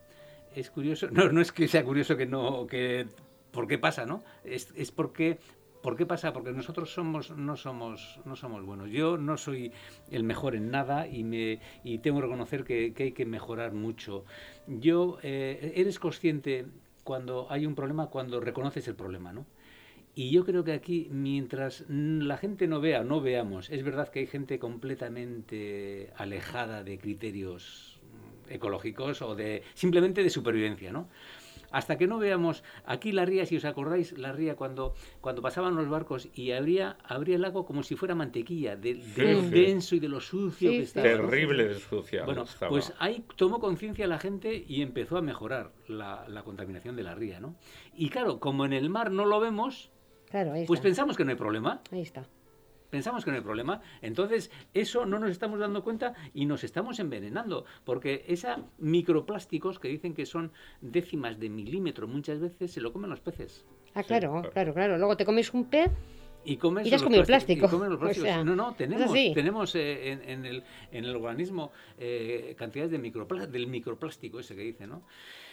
Es 0.55 0.71
curioso. 0.71 1.09
No, 1.13 1.31
no 1.31 1.41
es 1.41 1.53
que 1.53 1.69
sea 1.69 1.85
curioso 1.85 2.17
que 2.17 2.27
no, 2.27 2.67
que 2.67 3.07
por 3.51 3.67
qué 3.67 3.79
pasa, 3.79 4.07
¿no? 4.07 4.23
Es, 4.45 4.73
es 4.77 4.91
porque 4.91 5.39
¿Por 5.83 5.97
qué 5.97 6.07
pasa? 6.07 6.33
Porque 6.33 6.53
nosotros 6.53 6.93
somos, 6.93 7.31
no, 7.31 7.57
somos, 7.57 8.21
no 8.25 8.35
somos 8.35 8.65
buenos. 8.65 8.91
Yo 8.91 9.17
no 9.17 9.37
soy 9.37 9.73
el 10.11 10.25
mejor 10.25 10.57
en 10.57 10.71
nada 10.71 11.07
y, 11.07 11.23
me, 11.23 11.61
y 11.85 11.99
tengo 11.99 12.19
que 12.19 12.27
reconocer 12.27 12.65
que, 12.65 12.93
hay 12.99 13.13
que 13.13 13.25
mejorar 13.25 13.73
mucho. 13.73 14.25
Yo, 14.67 15.19
eh, 15.23 15.73
eres 15.77 15.99
consciente 15.99 16.67
cuando 17.05 17.47
hay 17.51 17.65
un 17.65 17.75
problema, 17.75 18.09
cuando 18.09 18.41
reconoces 18.41 18.89
el 18.89 18.97
problema, 18.97 19.33
¿no? 19.33 19.47
Y 20.19 20.31
yo 20.31 20.45
creo 20.45 20.65
que 20.65 20.73
aquí, 20.73 21.07
mientras 21.13 21.85
la 21.89 22.37
gente 22.39 22.67
no 22.67 22.81
vea, 22.81 23.05
no 23.05 23.21
veamos, 23.21 23.71
es 23.71 23.85
verdad 23.85 24.09
que 24.09 24.19
hay 24.19 24.27
gente 24.27 24.59
completamente 24.59 26.13
alejada 26.17 26.83
de 26.83 26.99
criterios 26.99 28.01
ecológicos 28.49 29.23
o 29.23 29.37
de 29.37 29.63
simplemente 29.75 30.25
de 30.25 30.31
supervivencia, 30.31 30.91
¿no? 30.91 31.09
hasta 31.71 31.99
que 31.99 32.09
no 32.09 32.19
veamos 32.19 32.65
aquí 32.85 33.13
la 33.13 33.27
ría, 33.27 33.47
si 33.47 33.59
os 33.59 33.65
acordáis, 33.65 34.17
la 34.19 34.33
ría 34.33 34.57
cuando, 34.57 34.95
cuando 35.21 35.41
pasaban 35.43 35.77
los 35.77 35.89
barcos 35.89 36.29
y 36.35 36.51
abría, 36.51 36.97
abría 37.05 37.37
el 37.37 37.43
lago 37.43 37.65
como 37.67 37.83
si 37.83 37.95
fuera 37.95 38.15
mantequilla, 38.15 38.75
de, 38.75 38.95
lo 38.95 39.43
denso 39.43 39.95
y 39.95 40.01
de 40.01 40.09
lo 40.09 40.21
sucio 40.21 40.71
que 40.71 40.81
estaba. 40.81 41.07
Terrible 41.07 41.69
de 41.69 41.75
sucia. 41.79 42.25
Bueno, 42.25 42.45
pues 42.69 42.93
ahí 42.99 43.25
tomó 43.37 43.61
conciencia 43.61 44.07
la 44.07 44.19
gente 44.19 44.65
y 44.67 44.83
empezó 44.83 45.17
a 45.17 45.23
mejorar 45.23 45.71
la, 45.87 46.25
la, 46.27 46.43
contaminación 46.43 46.97
de 46.97 47.03
la 47.03 47.15
ría, 47.15 47.39
¿no? 47.39 47.55
Y 47.95 48.09
claro, 48.09 48.41
como 48.41 48.65
en 48.65 48.73
el 48.73 48.89
mar 48.89 49.11
no 49.11 49.27
lo 49.27 49.39
vemos, 49.39 49.91
claro, 50.31 50.53
pues 50.67 50.81
pensamos 50.81 51.17
que 51.17 51.25
no 51.25 51.31
hay 51.31 51.37
problema. 51.37 51.81
Ahí 51.91 52.03
está 52.03 52.27
pensamos 52.91 53.25
que 53.25 53.31
no 53.31 53.37
hay 53.37 53.43
problema. 53.43 53.81
Entonces, 54.03 54.51
eso 54.75 55.07
no 55.07 55.19
nos 55.19 55.31
estamos 55.31 55.59
dando 55.59 55.83
cuenta 55.85 56.15
y 56.35 56.47
nos 56.47 56.65
estamos 56.65 56.99
envenenando, 57.01 57.65
porque 57.85 58.25
esa 58.29 58.63
microplásticos 58.79 59.79
que 59.79 59.89
dicen 59.89 60.15
que 60.15 60.27
son 60.27 60.53
décimas 60.81 61.39
de 61.39 61.49
milímetro 61.49 62.09
muchas 62.09 62.41
veces 62.41 62.73
se 62.73 62.81
lo 62.81 62.93
comen 62.93 63.11
los 63.11 63.21
peces. 63.21 63.65
Ah, 63.95 64.03
claro, 64.03 64.43
claro, 64.53 64.75
claro. 64.75 64.99
Luego 64.99 65.17
te 65.17 65.25
comes 65.25 65.53
un 65.55 65.67
pez 65.67 65.91
y 66.45 66.57
comes 66.57 66.87
y 66.87 66.95
has 66.95 67.03
comido 67.03 67.25
plástico. 67.25 67.69
no, 68.45 68.57
no, 68.57 68.75
tenemos, 68.75 69.13
tenemos 69.13 69.75
eh, 69.75 70.13
en, 70.13 70.47
el, 70.47 70.63
en 70.93 71.05
el 71.05 71.17
organismo 71.17 71.73
eh, 71.99 72.55
cantidades 72.57 72.93
de 72.93 72.99
microplástico, 72.99 73.53
del 73.53 73.67
microplástico 73.67 74.41
ese 74.41 74.55
que 74.55 74.63
dice, 74.63 74.87
¿no? 74.87 75.03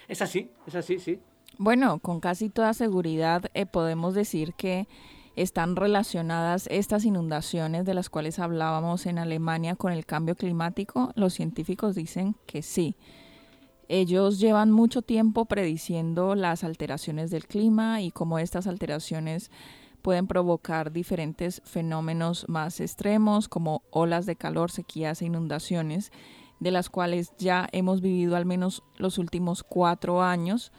Es 0.07 0.21
así, 0.21 0.51
es 0.67 0.75
así, 0.75 0.99
sí. 0.99 1.19
Bueno, 1.57 1.99
con 1.99 2.19
casi 2.19 2.49
toda 2.49 2.73
seguridad 2.73 3.45
eh, 3.53 3.65
podemos 3.65 4.13
decir 4.13 4.53
que 4.53 4.87
están 5.35 5.75
relacionadas 5.75 6.67
estas 6.71 7.05
inundaciones 7.05 7.85
de 7.85 7.93
las 7.93 8.09
cuales 8.09 8.39
hablábamos 8.39 9.05
en 9.05 9.19
Alemania 9.19 9.75
con 9.75 9.91
el 9.91 10.05
cambio 10.05 10.35
climático? 10.35 11.11
Los 11.15 11.33
científicos 11.33 11.95
dicen 11.95 12.35
que 12.45 12.61
sí. 12.61 12.95
Ellos 13.87 14.39
llevan 14.39 14.71
mucho 14.71 15.01
tiempo 15.01 15.45
prediciendo 15.45 16.35
las 16.35 16.63
alteraciones 16.63 17.29
del 17.31 17.45
clima 17.45 18.01
y 18.01 18.11
cómo 18.11 18.39
estas 18.39 18.65
alteraciones 18.65 19.51
pueden 20.01 20.27
provocar 20.27 20.91
diferentes 20.91 21.61
fenómenos 21.65 22.47
más 22.47 22.79
extremos 22.79 23.47
como 23.47 23.83
olas 23.91 24.25
de 24.25 24.35
calor, 24.35 24.71
sequías 24.71 25.21
e 25.21 25.25
inundaciones, 25.25 26.11
de 26.59 26.71
las 26.71 26.89
cuales 26.89 27.33
ya 27.37 27.67
hemos 27.71 28.01
vivido 28.01 28.35
al 28.35 28.45
menos 28.45 28.83
los 28.97 29.17
últimos 29.17 29.63
cuatro 29.63 30.21
años 30.21 30.71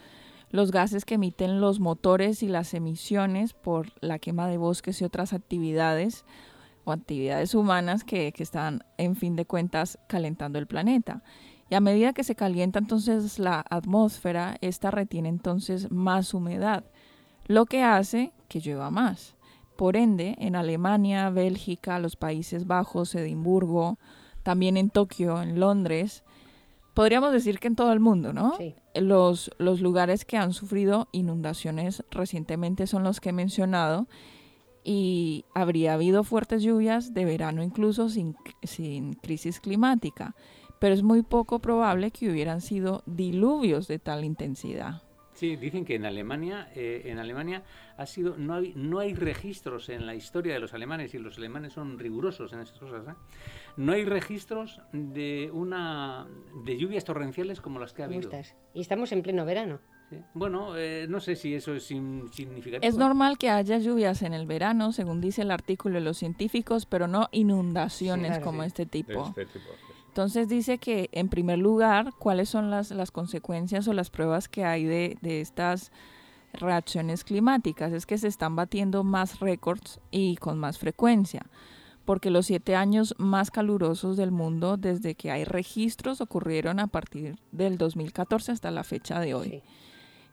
los 0.49 0.71
gases 0.71 1.05
que 1.05 1.15
emiten 1.15 1.59
los 1.61 1.79
motores 1.79 2.41
y 2.43 2.47
las 2.47 2.73
emisiones 2.73 3.53
por 3.53 3.91
la 4.01 4.19
quema 4.19 4.47
de 4.47 4.57
bosques 4.57 5.01
y 5.01 5.05
otras 5.05 5.33
actividades 5.33 6.25
o 6.85 6.91
actividades 6.91 7.53
humanas 7.53 8.03
que, 8.03 8.33
están, 8.37 8.83
en 8.97 9.15
fin 9.15 9.35
de 9.35 9.45
cuentas, 9.45 9.99
calentando 10.07 10.57
el 10.57 10.67
planeta. 10.67 11.21
Y 11.69 11.75
a 11.75 11.81
medida 11.81 12.13
que 12.13 12.23
se 12.23 12.35
calienta 12.35 12.79
entonces 12.79 13.39
la 13.39 13.65
atmósfera, 13.69 14.57
esta 14.61 14.89
retiene 14.89 15.27
entonces 15.27 15.91
más 15.91 16.33
humedad, 16.33 16.85
lo 17.45 17.65
que 17.65 17.83
hace 17.83 18.31
que 18.47 18.61
llueva 18.61 18.89
más. 18.89 19.35
Por 19.75 19.97
ende, 19.97 20.35
en 20.39 20.55
Alemania, 20.55 21.29
Bélgica, 21.29 21.99
los 21.99 22.15
Países 22.15 22.67
Bajos, 22.67 23.13
Edimburgo, 23.15 23.99
también 24.43 24.77
en 24.77 24.89
Tokio, 24.89 25.41
en 25.41 25.59
Londres, 25.59 26.23
podríamos 26.97 27.31
decir 27.31 27.59
que 27.59 27.67
en 27.67 27.75
todo 27.75 27.93
el 27.93 27.99
mundo, 27.99 28.33
¿no? 28.33 28.55
Sí. 28.57 28.73
Los, 28.95 29.51
los 29.59 29.81
lugares 29.81 30.25
que 30.25 30.35
han 30.35 30.51
sufrido 30.51 31.09
inundaciones 31.11 32.03
recientemente 32.09 32.87
son 32.87 33.03
los 33.03 33.21
que 33.21 33.29
he 33.29 33.33
mencionado 33.33 34.07
y 34.83 35.45
habría 35.53 35.93
habido 35.93 36.23
fuertes 36.23 36.63
lluvias 36.63 37.13
de 37.13 37.23
verano 37.23 37.61
incluso 37.61 38.09
sin, 38.09 38.35
sin 38.63 39.13
crisis 39.13 39.59
climática, 39.59 40.35
pero 40.79 40.95
es 40.95 41.03
muy 41.03 41.21
poco 41.21 41.59
probable 41.59 42.09
que 42.09 42.31
hubieran 42.31 42.61
sido 42.61 43.03
diluvios 43.05 43.87
de 43.87 43.99
tal 43.99 44.25
intensidad. 44.25 45.03
Sí, 45.37 45.55
dicen 45.55 45.85
que 45.85 45.93
en 45.93 46.05
Alemania, 46.07 46.67
eh, 46.73 47.03
en 47.05 47.19
Alemania 47.19 47.61
ha 47.95 48.07
sido, 48.07 48.35
no 48.37 48.55
hay, 48.55 48.73
no 48.75 48.97
hay 48.97 49.13
registros 49.13 49.87
en 49.89 50.07
la 50.07 50.15
historia 50.15 50.55
de 50.55 50.59
los 50.59 50.73
alemanes 50.73 51.13
y 51.13 51.19
los 51.19 51.37
alemanes 51.37 51.73
son 51.73 51.99
rigurosos 51.99 52.53
en 52.53 52.61
esas 52.61 52.79
cosas. 52.79 53.07
¿eh? 53.07 53.13
No 53.77 53.91
hay 53.93 54.03
registros 54.03 54.81
de 54.91 55.51
una 55.53 56.25
de 56.65 56.77
lluvias 56.79 57.05
torrenciales 57.05 57.61
como 57.61 57.79
las 57.79 57.93
que 57.93 58.01
ha 58.01 58.05
habido. 58.05 58.31
Y 58.73 58.81
estamos 58.81 59.11
en 59.11 59.21
pleno 59.21 59.45
verano. 59.45 59.79
Bueno, 60.33 60.75
eh, 60.75 61.05
no 61.07 61.19
sé 61.19 61.35
si 61.35 61.53
eso 61.53 61.75
es 61.75 61.83
significativo. 61.83 62.79
Es 62.81 62.97
normal 62.97 63.37
que 63.37 63.51
haya 63.51 63.77
lluvias 63.77 64.23
en 64.23 64.33
el 64.33 64.47
verano, 64.47 64.91
según 64.93 65.21
dice 65.21 65.43
el 65.43 65.51
artículo 65.51 65.95
de 65.95 66.01
los 66.01 66.17
científicos, 66.17 66.87
pero 66.87 67.07
no 67.07 67.27
inundaciones 67.31 68.39
como 68.39 68.63
este 68.63 68.87
tipo. 68.87 69.27
Este 69.27 69.45
tipo 69.45 69.69
entonces 70.17 70.47
dice 70.47 70.79
que, 70.79 71.11
en 71.11 71.29
primer 71.29 71.59
lugar, 71.59 72.11
cuáles 72.17 72.49
son 72.49 72.71
las, 72.71 72.89
las 72.89 73.11
consecuencias 73.11 73.87
o 73.87 73.93
las 73.93 74.09
pruebas 74.09 74.49
que 74.49 74.65
hay 74.65 74.83
de, 74.83 75.15
de 75.21 75.41
estas 75.41 75.91
reacciones 76.53 77.23
climáticas. 77.23 77.93
Es 77.93 78.07
que 78.07 78.17
se 78.17 78.27
están 78.27 78.55
batiendo 78.55 79.03
más 79.03 79.39
récords 79.39 79.99
y 80.09 80.37
con 80.37 80.57
más 80.57 80.79
frecuencia, 80.79 81.45
porque 82.03 82.31
los 82.31 82.47
siete 82.47 82.75
años 82.75 83.13
más 83.19 83.51
calurosos 83.51 84.17
del 84.17 84.31
mundo 84.31 84.75
desde 84.75 85.13
que 85.13 85.29
hay 85.29 85.43
registros 85.43 86.19
ocurrieron 86.19 86.79
a 86.79 86.87
partir 86.87 87.37
del 87.51 87.77
2014 87.77 88.53
hasta 88.53 88.71
la 88.71 88.83
fecha 88.83 89.19
de 89.19 89.35
hoy. 89.35 89.61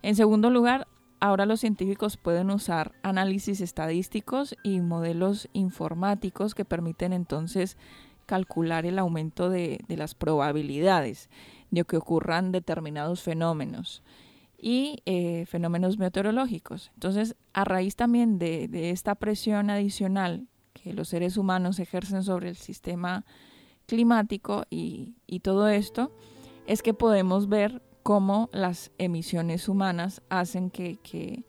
En 0.01 0.17
segundo 0.17 0.49
lugar, 0.49 0.89
ahora 1.21 1.45
los 1.45 1.61
científicos 1.61 2.17
pueden 2.17 2.51
usar 2.51 2.93
análisis 3.03 3.61
estadísticos 3.61 4.57
y 4.63 4.81
modelos 4.81 5.51
informáticos 5.53 6.55
que 6.55 6.65
permiten 6.65 7.13
entonces 7.13 7.77
calcular 8.25 8.87
el 8.87 8.99
aumento 8.99 9.51
de, 9.51 9.85
las 9.89 10.15
probabilidades 10.15 11.29
de 11.71 11.85
que 11.85 11.97
ocurran 11.97 12.53
determinados 12.53 13.23
fenómenos 13.23 14.03
y 14.59 15.03
eh, 15.07 15.45
fenómenos 15.47 15.99
meteorológicos. 15.99 16.91
Entonces, 16.95 17.37
a 17.53 17.65
raíz 17.65 17.97
también 17.97 18.39
de, 18.39 18.91
esta 18.91 19.15
presión 19.15 19.71
adicional 19.71 20.49
que 20.73 20.93
los 20.93 21.09
seres 21.09 21.37
humanos 21.37 21.79
ejercen 21.79 22.23
sobre 22.23 22.49
el 22.49 22.57
sistema 22.57 23.25
climático 23.87 24.65
y, 24.71 25.15
todo 25.43 25.69
esto, 25.69 26.13
es 26.67 26.83
que 26.83 26.95
podemos 26.95 27.49
ver 27.49 27.83
cómo 28.03 28.49
las 28.53 28.91
emisiones 28.99 29.69
humanas 29.69 30.23
hacen 30.29 30.71
que, 30.71 31.45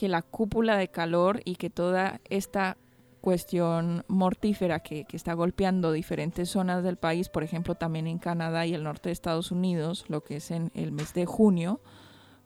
la 0.00 0.22
cúpula 0.22 0.76
de 0.76 0.88
calor 0.88 1.42
y 1.44 1.54
que 1.54 1.70
toda 1.70 2.20
esta 2.28 2.76
cuestión 3.22 4.04
mortífera 4.08 4.80
que, 4.80 5.06
está 5.12 5.32
golpeando 5.32 5.92
diferentes 5.92 6.50
zonas 6.50 6.82
del 6.82 6.96
país, 6.96 7.28
por 7.28 7.44
ejemplo 7.44 7.76
también 7.76 8.06
en 8.08 8.18
Canadá 8.18 8.66
y 8.66 8.74
el 8.74 8.82
norte 8.82 9.08
de 9.08 9.12
Estados 9.14 9.52
Unidos, 9.52 10.04
lo 10.08 10.24
que 10.24 10.36
es 10.36 10.50
en 10.50 10.72
el 10.74 10.90
mes 10.90 11.14
de 11.14 11.24
junio, 11.24 11.80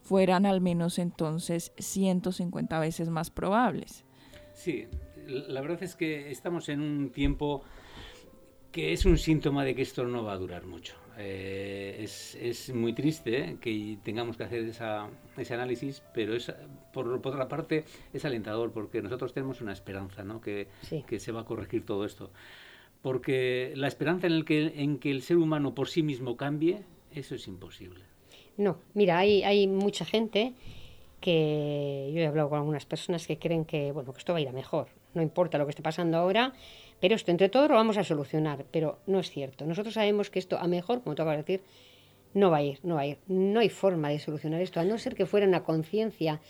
fueran 0.03 0.45
al 0.47 0.61
menos 0.61 0.99
entonces 0.99 1.73
150 1.79 2.79
veces 2.79 3.09
más 3.09 3.31
probables. 3.31 4.05
Sí, 4.53 4.87
la 5.27 5.63
verdad 5.63 5.83
es 5.83 5.97
que 5.97 6.31
estamos 6.31 6.69
en 6.69 6.83
un 6.83 7.11
tiempo 7.11 7.63
que 8.71 8.93
es 8.93 9.07
un 9.07 9.17
síntoma 9.17 9.65
de 9.65 9.75
que 9.75 9.83
esto 9.83 10.05
no 10.05 10.23
va 10.23 10.35
a 10.35 10.37
durar 10.37 10.67
mucho. 10.67 10.95
Eh, 11.19 11.97
es, 12.01 12.35
es, 12.35 12.75
muy 12.75 12.93
triste 12.93 13.57
que 13.61 13.97
tengamos 14.03 14.37
que 14.37 14.45
hacer 14.45 14.65
esa, 14.65 15.09
ese 15.39 15.55
análisis, 15.55 16.03
pero 16.13 16.35
es, 16.35 16.53
por, 16.93 17.09
otra 17.09 17.49
parte 17.49 17.85
es 18.13 18.25
alentador 18.27 18.73
porque 18.73 19.01
nosotros 19.01 19.33
tenemos 19.33 19.63
una 19.63 19.73
esperanza 19.73 20.25
¿no? 20.25 20.43
que, 20.43 20.69
que 21.07 21.19
se 21.19 21.33
va 21.33 21.41
a 21.41 21.45
corregir 21.45 21.87
todo 21.87 22.05
esto. 22.05 22.31
Porque 23.01 23.73
la 23.77 23.89
esperanza 23.89 24.27
en, 24.27 24.35
el 24.35 24.45
que, 24.45 24.73
en 24.77 24.99
que 24.99 25.11
el 25.11 25.23
ser 25.23 25.39
humano 25.39 25.75
por 25.75 25.89
sí 25.89 26.03
mismo 26.03 26.37
cambie, 26.37 26.83
eso 27.13 27.35
es 27.35 27.47
imposible. 27.49 28.05
No, 28.59 28.79
mira, 28.95 29.19
hay, 29.19 29.43
hay 29.43 29.67
mucha 29.69 30.05
gente 30.05 30.55
que 31.21 32.11
yo 32.15 32.21
he 32.21 32.27
hablado 32.27 32.51
con 32.51 32.59
algunas 32.59 32.85
personas 32.85 33.27
que 33.27 33.39
creen 33.39 33.65
que 33.65 33.91
bueno 33.93 34.13
que 34.13 34.19
esto 34.19 34.33
va 34.33 34.39
a 34.39 34.43
ir 34.43 34.49
a 34.49 34.53
mejor 34.53 34.89
no 35.15 35.23
importa 35.23 35.57
lo 35.57 35.65
que 35.65 35.71
esté 35.71 35.83
pasando 35.83 36.19
ahora 36.19 36.53
Pero 37.01 37.15
esto 37.15 37.31
entre 37.31 37.49
todos 37.49 37.69
lo 37.69 37.75
vamos 37.75 37.99
a 37.99 38.05
solucionar, 38.05 38.65
pero 38.71 38.99
no 39.07 39.19
es 39.19 39.31
cierto. 39.31 39.67
Nosotros 39.67 39.95
sabemos 39.95 40.31
que 40.31 40.39
esto 40.39 40.59
a 40.59 40.67
mejor, 40.67 41.03
como 41.03 41.15
te 41.15 41.23
acabo 41.23 41.33
de 41.33 41.43
decir, 41.43 41.63
no 42.35 42.51
va 42.51 42.59
a 42.59 42.63
ir, 42.63 42.79
no 42.83 42.95
va 42.95 43.03
a 43.03 43.07
ir. 43.07 43.19
No 43.29 43.61
hay 43.61 43.69
forma 43.69 44.09
de 44.09 44.19
solucionar 44.19 44.61
esto, 44.61 44.81
a 44.81 44.85
no 44.85 44.99
ser 44.99 45.15
que 45.15 45.27
fuera 45.27 45.47
una 45.47 45.63
conciencia 45.63 46.41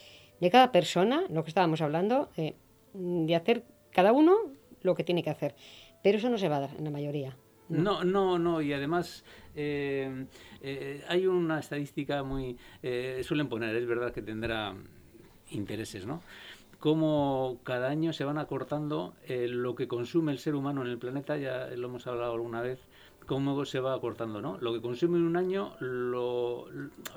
de 0.41 0.51
cada 0.51 0.73
persona, 0.73 1.25
lo 1.31 1.43
que 1.43 1.51
estábamos 1.51 1.81
hablando, 1.81 2.31
eh, 2.37 2.55
de 2.95 3.35
hacer 3.35 3.65
cada 3.93 4.13
uno 4.13 4.37
lo 4.83 4.95
que 4.95 5.05
tiene 5.05 5.23
que 5.23 5.31
hacer. 5.31 5.55
Pero 6.03 6.19
eso 6.19 6.29
no 6.29 6.39
se 6.39 6.49
va 6.49 6.59
a 6.59 6.61
dar 6.61 6.71
en 6.79 6.85
la 6.85 6.91
mayoría. 6.91 7.37
No, 7.69 8.05
no, 8.05 8.39
no, 8.39 8.63
y 8.63 8.73
además 8.73 9.25
eh, 9.57 10.27
eh, 10.61 11.03
hay 11.09 11.27
una 11.27 11.59
estadística 11.59 12.23
muy... 12.23 12.57
suelen 13.23 13.49
poner, 13.49 13.75
es 13.75 13.87
verdad 13.87 14.13
que 14.13 14.23
tendrá 14.23 14.77
intereses, 15.51 16.07
¿no? 16.07 16.23
Cómo 16.79 17.59
cada 17.65 17.89
año 17.89 18.13
se 18.13 18.25
van 18.25 18.39
acortando 18.39 19.15
lo 19.29 19.75
que 19.75 19.89
consume 19.89 20.33
el 20.33 20.39
ser 20.39 20.55
humano 20.55 20.83
en 20.83 20.89
el 20.89 20.99
planeta, 20.99 21.37
ya 21.37 21.69
lo 21.69 21.89
hemos 21.89 22.07
hablado 22.07 22.35
alguna 22.35 22.61
vez, 22.61 22.79
cómo 23.27 23.65
se 23.65 23.81
va 23.81 23.95
acortando, 23.95 24.41
¿no? 24.41 24.57
Lo 24.61 24.73
que 24.73 24.81
consume 24.81 25.19
en 25.19 25.25
un 25.25 25.37
año, 25.37 25.75
lo, 25.81 26.67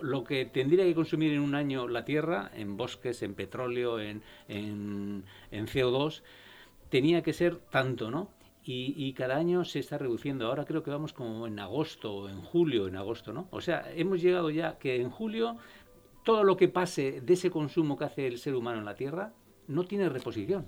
lo, 0.01 0.23
que 0.23 0.45
tendría 0.45 0.83
que 0.83 0.95
consumir 0.95 1.33
en 1.33 1.39
un 1.39 1.55
año 1.55 1.87
la 1.87 2.03
Tierra, 2.03 2.51
en 2.55 2.75
bosques, 2.75 3.21
en 3.21 3.35
petróleo, 3.35 3.99
en, 3.99 4.23
en, 4.47 5.23
en 5.51 5.67
CO2, 5.67 6.21
tenía 6.89 7.21
que 7.21 7.33
ser 7.33 7.57
tanto, 7.57 8.11
¿no? 8.11 8.29
Y, 8.65 8.93
y, 8.97 9.13
cada 9.13 9.37
año 9.37 9.63
se 9.63 9.79
está 9.79 9.97
reduciendo. 9.97 10.47
Ahora 10.47 10.65
creo 10.65 10.83
que 10.83 10.91
vamos 10.91 11.13
como 11.13 11.47
en 11.47 11.59
agosto, 11.59 12.27
en 12.29 12.41
julio, 12.41 12.87
en 12.87 12.97
agosto, 12.97 13.31
¿no? 13.31 13.47
O 13.51 13.61
sea, 13.61 13.89
hemos 13.95 14.21
llegado 14.21 14.49
ya 14.49 14.77
que 14.77 15.01
en 15.01 15.09
julio 15.09 15.57
todo 16.23 16.43
lo 16.43 16.57
que 16.57 16.67
pase 16.67 17.21
de 17.21 17.33
ese 17.33 17.49
consumo 17.49 17.97
que 17.97 18.05
hace 18.05 18.27
el 18.27 18.37
ser 18.37 18.55
humano 18.55 18.79
en 18.79 18.85
la 18.85 18.95
Tierra 18.95 19.33
no 19.69 19.85
tiene 19.85 20.09
reposición. 20.09 20.65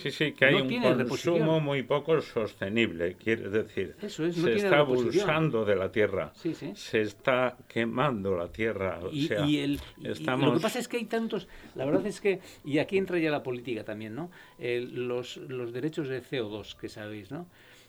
Sí, 0.00 0.10
sí, 0.10 0.32
que 0.32 0.46
hay 0.46 0.54
un 0.54 1.08
consumo 1.08 1.60
muy 1.60 1.84
poco 1.84 2.20
sostenible, 2.20 3.14
quiere 3.14 3.48
decir. 3.48 3.94
Eso 4.02 4.30
se 4.32 4.54
está 4.54 4.78
abusando 4.78 5.64
de 5.64 5.76
la 5.76 5.92
tierra, 5.92 6.32
se 6.74 7.02
está 7.02 7.56
quemando 7.68 8.36
la 8.36 8.48
tierra. 8.48 8.98
y, 9.12 9.28
lo 9.28 10.54
que 10.54 10.60
pasa 10.60 10.80
es 10.80 10.88
que 10.88 10.96
hay 10.96 11.04
tantos, 11.04 11.46
la 11.76 11.84
verdad 11.84 12.04
es 12.04 12.20
que, 12.20 12.40
y 12.64 12.78
aquí 12.78 12.98
entra 12.98 13.18
ya 13.18 13.30
la 13.30 13.44
política 13.44 13.84
también, 13.84 14.14
¿no? 14.16 14.30
los, 14.58 15.36
los 15.36 15.72
derechos 15.72 16.08
de 16.08 16.20
CO2, 16.20 16.74
que 16.76 16.88
sabéis, 16.88 17.30
¿no? 17.30 17.46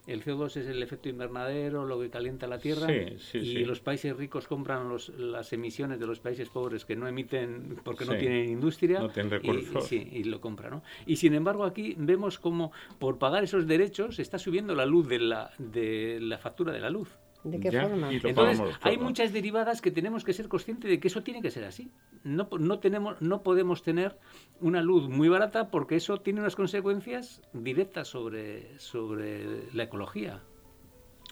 El 0.08 0.24
CO2 0.24 0.58
es 0.58 0.68
el 0.68 0.82
efecto 0.82 1.10
invernadero, 1.10 1.86
lo 1.86 2.00
que 2.00 2.10
calienta 2.10 2.48
la 2.48 2.60
Tierra, 2.60 2.88
y 3.34 3.66
los 3.66 3.82
países 3.82 4.16
ricos 4.16 4.48
compran 4.48 4.90
los, 4.90 5.10
las 5.10 5.52
emisiones 5.54 6.00
de 6.00 6.08
los 6.08 6.20
países 6.20 6.50
pobres 6.50 6.86
que 6.86 6.96
no 6.96 7.08
emiten 7.08 7.78
porque 7.84 8.06
no 8.06 8.16
tienen 8.16 8.50
industria 8.50 9.00
no 9.00 9.10
tienen 9.10 9.32
recursos. 9.32 9.92
Y, 9.92 9.98
y, 9.98 10.24
lo 10.24 10.40
compran. 10.40 10.72
¿no? 10.72 10.84
Y 11.06 11.18
sin 11.18 11.34
embargo 11.34 11.66
aquí 11.66 11.96
vemos 11.98 12.40
como 12.40 12.72
por 13.00 13.20
pagar 13.20 13.44
esos 13.44 13.68
derechos 13.68 14.20
está 14.20 14.40
subiendo 14.40 14.74
la 14.76 14.86
luz 14.86 15.08
de 15.08 15.20
la, 15.20 15.52
de 15.58 16.20
la 16.22 16.38
factura 16.38 16.72
de 16.72 16.80
la 16.80 16.90
luz. 16.90 17.10
¿De 17.48 17.60
qué 17.60 17.72
forma? 17.72 18.12
Entonces, 18.12 18.62
hay 18.82 18.98
muchas 18.98 19.34
derivadas 19.34 19.82
que 19.82 19.92
tenemos 19.92 20.24
que 20.24 20.34
ser 20.34 20.48
conscientes 20.48 20.90
de 20.90 21.00
que 21.00 21.08
eso 21.08 21.24
tiene 21.24 21.42
que 21.42 21.52
ser 21.52 21.64
así. 21.64 21.92
No, 22.24 22.50
no, 22.60 22.80
tenemos, 22.80 23.22
no 23.22 23.42
podemos 23.44 23.84
tener 23.84 24.18
una 24.60 24.82
luz 24.82 25.08
muy 25.08 25.30
barata 25.30 25.70
porque 25.70 25.96
eso 25.96 26.18
tiene 26.18 26.42
unas 26.42 26.56
consecuencias 26.56 27.42
directas 27.54 28.08
sobre, 28.10 28.78
sobre 28.80 29.72
la 29.74 29.84
ecología. 29.84 30.42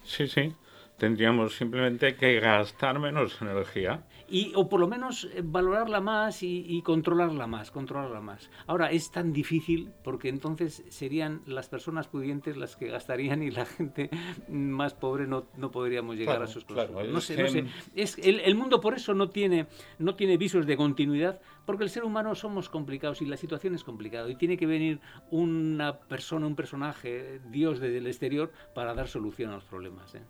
Sí, 0.03 0.27
sí. 0.27 0.53
Tendríamos 0.98 1.56
simplemente 1.56 2.16
que 2.16 2.40
gastar 2.40 3.00
menos 3.00 3.42
energía 3.42 4.06
y 4.30 4.54
o 4.56 4.70
por 4.70 4.80
lo 4.80 4.88
menos 4.88 5.28
eh, 5.34 5.42
valorarla 5.44 6.00
más 6.00 6.42
y, 6.42 6.82
controlarla 6.84 7.48
más, 7.48 7.70
controlarla 7.70 8.22
más. 8.22 8.50
Ahora 8.66 8.92
es 8.92 9.12
tan 9.12 9.34
difícil 9.34 9.92
porque 10.04 10.30
entonces 10.30 10.84
serían 10.90 11.42
las 11.46 11.68
personas 11.68 12.08
pudientes 12.08 12.56
las 12.56 12.78
que 12.78 12.88
gastarían 12.88 13.44
y 13.44 13.52
la 13.52 13.66
gente 13.66 14.10
más 14.48 14.94
pobre 14.94 15.28
no, 15.28 15.48
no 15.58 15.70
podríamos 15.70 16.16
llegar 16.16 16.42
a 16.42 16.48
sus 16.48 16.64
cosas. 16.64 16.90
no 16.90 17.20
sé, 17.20 17.42
no 17.42 17.50
sé. 17.50 17.66
Es, 17.94 18.18
el, 18.20 18.40
el, 18.40 18.56
mundo 18.56 18.80
por 18.80 18.96
eso 18.96 19.14
no 19.14 19.30
tiene, 19.30 19.68
no 20.00 20.16
tiene 20.16 20.38
visos 20.38 20.66
de 20.66 20.78
continuidad 20.78 21.42
porque 21.66 21.84
el 21.84 21.90
ser 21.90 22.06
humano 22.06 22.36
somos 22.36 22.70
complicados 22.70 23.22
y 23.22 23.25
la 23.25 23.38
situación 23.38 23.76
es 23.76 23.84
complicada 23.84 24.30
y 24.30 24.36
tiene 24.36 24.56
que 24.56 24.65
venir 24.65 25.02
una 25.30 26.00
persona, 26.00 26.48
un 26.48 26.56
personaje, 26.56 27.41
Dios 27.50 27.80
desde 27.80 27.98
el 27.98 28.08
exterior 28.08 28.52
para 28.74 28.93
dar 28.93 29.08
solución 29.08 29.52
a 29.52 29.56
los 29.56 29.65
problemas. 29.65 30.15
¿eh? 30.15 30.22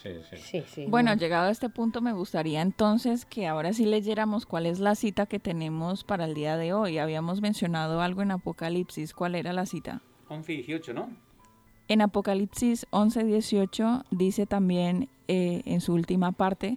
Sí, 0.00 0.64
sí. 0.66 0.86
bueno, 0.88 1.14
llegado 1.14 1.48
a 1.48 1.50
este 1.50 1.68
punto 1.68 2.00
me 2.00 2.12
gustaría 2.12 2.60
entonces 2.60 3.24
que 3.24 3.46
ahora 3.46 3.72
sí 3.72 3.84
leyéramos 3.84 4.46
cuál 4.46 4.66
es 4.66 4.80
la 4.80 4.94
cita 4.94 5.26
que 5.26 5.38
tenemos 5.38 6.02
para 6.02 6.24
el 6.24 6.34
día 6.34 6.56
de 6.56 6.72
hoy. 6.72 6.98
Habíamos 6.98 7.40
mencionado 7.40 8.00
algo 8.00 8.22
en 8.22 8.32
Apocalipsis. 8.32 9.12
¿Cuál 9.12 9.34
era 9.34 9.52
la 9.52 9.66
cita? 9.66 10.02
11 10.28 10.52
y 10.52 10.56
18, 10.56 10.94
¿no? 10.94 11.08
En 11.88 12.00
Apocalipsis 12.00 12.86
11 12.90 13.24
18 13.24 14.04
dice 14.10 14.46
también 14.46 15.08
eh, 15.28 15.62
en 15.66 15.80
su 15.80 15.92
última 15.92 16.32
parte 16.32 16.76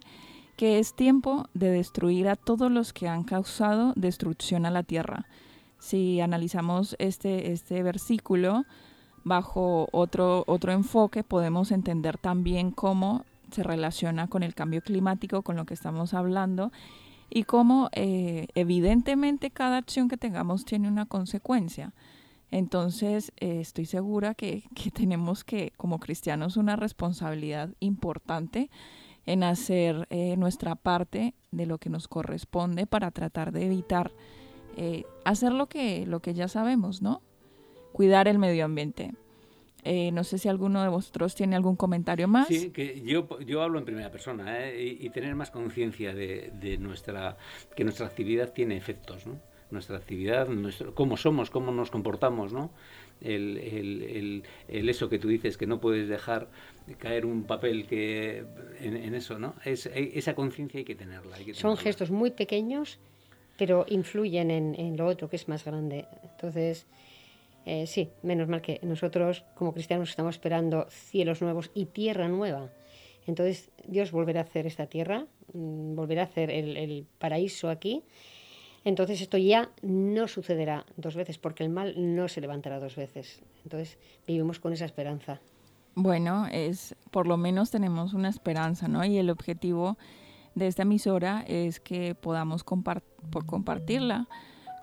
que 0.56 0.78
es 0.78 0.94
tiempo 0.94 1.48
de 1.54 1.70
destruir 1.70 2.28
a 2.28 2.36
todos 2.36 2.70
los 2.70 2.92
que 2.92 3.08
han 3.08 3.24
causado 3.24 3.92
destrucción 3.94 4.66
a 4.66 4.70
la 4.70 4.82
tierra. 4.82 5.26
Si 5.78 6.20
analizamos 6.20 6.96
este, 6.98 7.52
este 7.52 7.82
versículo, 7.82 8.64
bajo 9.26 9.88
otro, 9.90 10.44
otro 10.46 10.70
enfoque 10.70 11.24
podemos 11.24 11.72
entender 11.72 12.16
también 12.16 12.70
cómo 12.70 13.24
se 13.50 13.64
relaciona 13.64 14.28
con 14.28 14.44
el 14.44 14.54
cambio 14.54 14.82
climático, 14.82 15.42
con 15.42 15.56
lo 15.56 15.66
que 15.66 15.74
estamos 15.74 16.14
hablando, 16.14 16.70
y 17.28 17.42
cómo 17.42 17.88
eh, 17.90 18.46
evidentemente 18.54 19.50
cada 19.50 19.78
acción 19.78 20.08
que 20.08 20.16
tengamos 20.16 20.64
tiene 20.64 20.86
una 20.86 21.06
consecuencia. 21.06 21.92
Entonces, 22.52 23.32
eh, 23.38 23.58
estoy 23.60 23.86
segura 23.86 24.34
que, 24.34 24.62
que, 24.76 24.92
tenemos 24.92 25.42
que, 25.42 25.72
como 25.76 25.98
cristianos, 25.98 26.56
una 26.56 26.76
responsabilidad 26.76 27.70
importante 27.80 28.70
en 29.26 29.42
hacer 29.42 30.06
eh, 30.10 30.36
nuestra 30.36 30.76
parte 30.76 31.34
de 31.50 31.66
lo 31.66 31.78
que 31.78 31.90
nos 31.90 32.06
corresponde 32.06 32.86
para 32.86 33.10
tratar 33.10 33.50
de 33.50 33.66
evitar 33.66 34.12
hacer 35.24 35.52
lo 35.52 35.68
que, 35.68 36.04
lo 36.04 36.20
que 36.20 36.34
ya 36.34 36.48
sabemos, 36.48 37.00
¿no? 37.00 37.22
Cuidar 37.96 38.28
el 38.28 38.38
medio 38.38 38.66
ambiente. 38.66 39.12
Eh, 39.82 40.10
no 40.12 40.22
sé 40.22 40.36
si 40.36 40.50
alguno 40.50 40.82
de 40.82 40.90
vosotros 40.90 41.34
tiene 41.34 41.56
algún 41.56 41.76
comentario 41.76 42.28
más. 42.28 42.46
Sí, 42.48 42.68
que 42.68 43.00
yo, 43.00 43.26
yo 43.40 43.62
hablo 43.62 43.78
en 43.78 43.86
primera 43.86 44.10
persona 44.10 44.68
¿eh? 44.68 44.98
y, 45.00 45.08
tener 45.08 45.34
más 45.34 45.50
conciencia 45.50 46.12
de, 46.14 46.52
de, 46.60 46.76
nuestra 46.76 47.38
que 47.74 47.84
nuestra 47.84 48.06
actividad 48.06 48.52
tiene 48.52 48.76
efectos, 48.76 49.26
¿no? 49.26 49.40
Nuestra 49.70 49.96
actividad, 49.96 50.46
nuestro, 50.48 50.94
cómo 50.94 51.16
somos, 51.16 51.48
cómo 51.48 51.72
nos 51.72 51.90
comportamos, 51.90 52.52
¿no? 52.52 52.70
El, 53.22 53.56
el, 53.56 54.42
el, 54.68 54.88
eso 54.90 55.08
que 55.08 55.18
tú 55.18 55.28
dices 55.28 55.56
que 55.56 55.66
no 55.66 55.80
puedes 55.80 56.06
dejar 56.06 56.48
caer 56.98 57.24
un 57.24 57.44
papel 57.44 57.86
que 57.86 58.44
en, 58.80 59.14
eso, 59.14 59.38
¿no? 59.38 59.54
Es, 59.64 59.86
esa 59.86 60.34
conciencia 60.34 60.78
hay 60.78 60.84
que 60.84 60.96
tenerla. 60.96 61.38
Son 61.54 61.78
gestos 61.78 62.10
muy 62.10 62.30
pequeños, 62.30 62.98
pero 63.56 63.86
influyen 63.88 64.50
en, 64.50 64.74
en 64.78 64.98
lo 64.98 65.06
otro 65.06 65.30
que 65.30 65.36
es 65.36 65.48
más 65.48 65.64
grande. 65.64 66.06
Entonces 66.24 66.86
eh, 67.66 67.88
sí, 67.88 68.10
menos 68.22 68.46
mal 68.46 68.62
que 68.62 68.78
nosotros 68.84 69.44
como 69.56 69.74
cristianos 69.74 70.08
estamos 70.08 70.36
esperando 70.36 70.86
cielos 70.88 71.42
nuevos 71.42 71.72
y 71.74 71.86
tierra 71.86 72.28
nueva. 72.28 72.70
Entonces 73.26 73.72
Dios 73.88 74.12
volverá 74.12 74.40
a 74.40 74.44
hacer 74.44 74.68
esta 74.68 74.86
tierra, 74.86 75.26
mm, 75.52 75.96
volverá 75.96 76.22
a 76.22 76.26
hacer 76.26 76.48
el, 76.50 77.06
paraíso 77.18 77.68
aquí. 77.68 78.04
Entonces 78.84 79.20
esto 79.20 79.36
ya 79.36 79.72
no 79.82 80.28
sucederá 80.28 80.86
dos 80.96 81.16
veces 81.16 81.38
porque 81.38 81.64
el 81.64 81.70
mal 81.70 81.94
no 81.96 82.28
se 82.28 82.40
levantará 82.40 82.78
dos 82.78 82.94
veces. 82.94 83.42
Entonces 83.64 83.98
vivimos 84.28 84.60
con 84.60 84.72
esa 84.72 84.84
esperanza. 84.84 85.40
Bueno, 85.96 86.46
es 86.52 86.94
por 87.10 87.26
lo 87.26 87.36
menos 87.36 87.72
tenemos 87.72 88.14
una 88.14 88.28
esperanza, 88.28 88.86
¿no? 88.86 89.04
Y 89.04 89.18
el 89.18 89.28
objetivo 89.28 89.98
de 90.54 90.68
esta 90.68 90.82
emisora 90.82 91.44
es 91.48 91.80
que 91.80 92.14
podamos 92.14 92.62
compartirla 92.62 94.28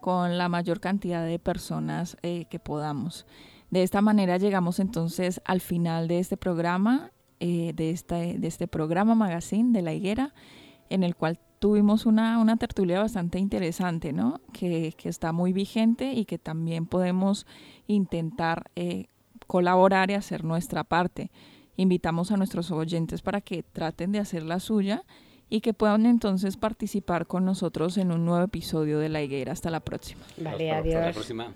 con 0.03 0.37
la 0.37 0.49
mayor 0.49 0.81
cantidad 0.81 1.25
de 1.25 1.39
personas 1.39 2.17
eh, 2.23 2.43
que 2.49 2.59
podamos. 2.59 3.25
De 3.71 3.83
esta 3.83 4.01
manera 4.01 4.35
llegamos 4.35 4.81
entonces 4.81 5.39
al 5.45 5.61
final 5.61 6.09
de 6.09 6.19
este 6.19 6.35
programa, 6.35 7.13
eh, 7.39 7.71
de, 7.73 7.91
este, 7.91 8.37
de 8.37 8.47
este 8.49 8.67
programa 8.67 9.15
Magazine 9.15 9.71
de 9.71 9.81
la 9.81 9.93
Higuera, 9.93 10.33
en 10.89 11.03
el 11.03 11.15
cual 11.15 11.39
tuvimos 11.59 12.05
una, 12.05 12.37
una 12.39 12.57
tertulia 12.57 12.99
bastante 12.99 13.39
interesante, 13.39 14.11
¿no? 14.11 14.41
Que, 14.51 14.93
que, 14.97 15.07
está 15.07 15.31
muy 15.31 15.53
vigente 15.53 16.11
y 16.11 16.25
que 16.25 16.37
también 16.37 16.85
podemos 16.85 17.47
intentar 17.87 18.71
eh, 18.75 19.05
colaborar 19.47 20.11
y 20.11 20.15
hacer 20.15 20.43
nuestra 20.43 20.83
parte. 20.83 21.31
Invitamos 21.77 22.33
a 22.33 22.35
nuestros 22.35 22.71
oyentes 22.71 23.21
para 23.21 23.39
que 23.39 23.63
traten 23.63 24.11
de 24.11 24.19
hacer 24.19 24.43
la 24.43 24.59
suya 24.59 25.05
y 25.53 25.61
que 25.61 25.75
puedan 25.75 26.07
entonces 26.07 26.57
participar 26.57 27.27
con 27.27 27.45
nosotros 27.45 27.99
en 27.99 28.11
un 28.11 28.25
nuevo 28.25 28.43
episodio 28.43 28.97
de 28.97 29.07
La 29.07 29.21
Higuera. 29.21 29.51
Hasta 29.51 29.69
la 29.69 29.81
próxima. 29.81 30.23
Vale, 30.37 30.71
adiós. 30.71 30.95
Hasta 30.95 31.05
la 31.05 31.13
próxima. 31.13 31.53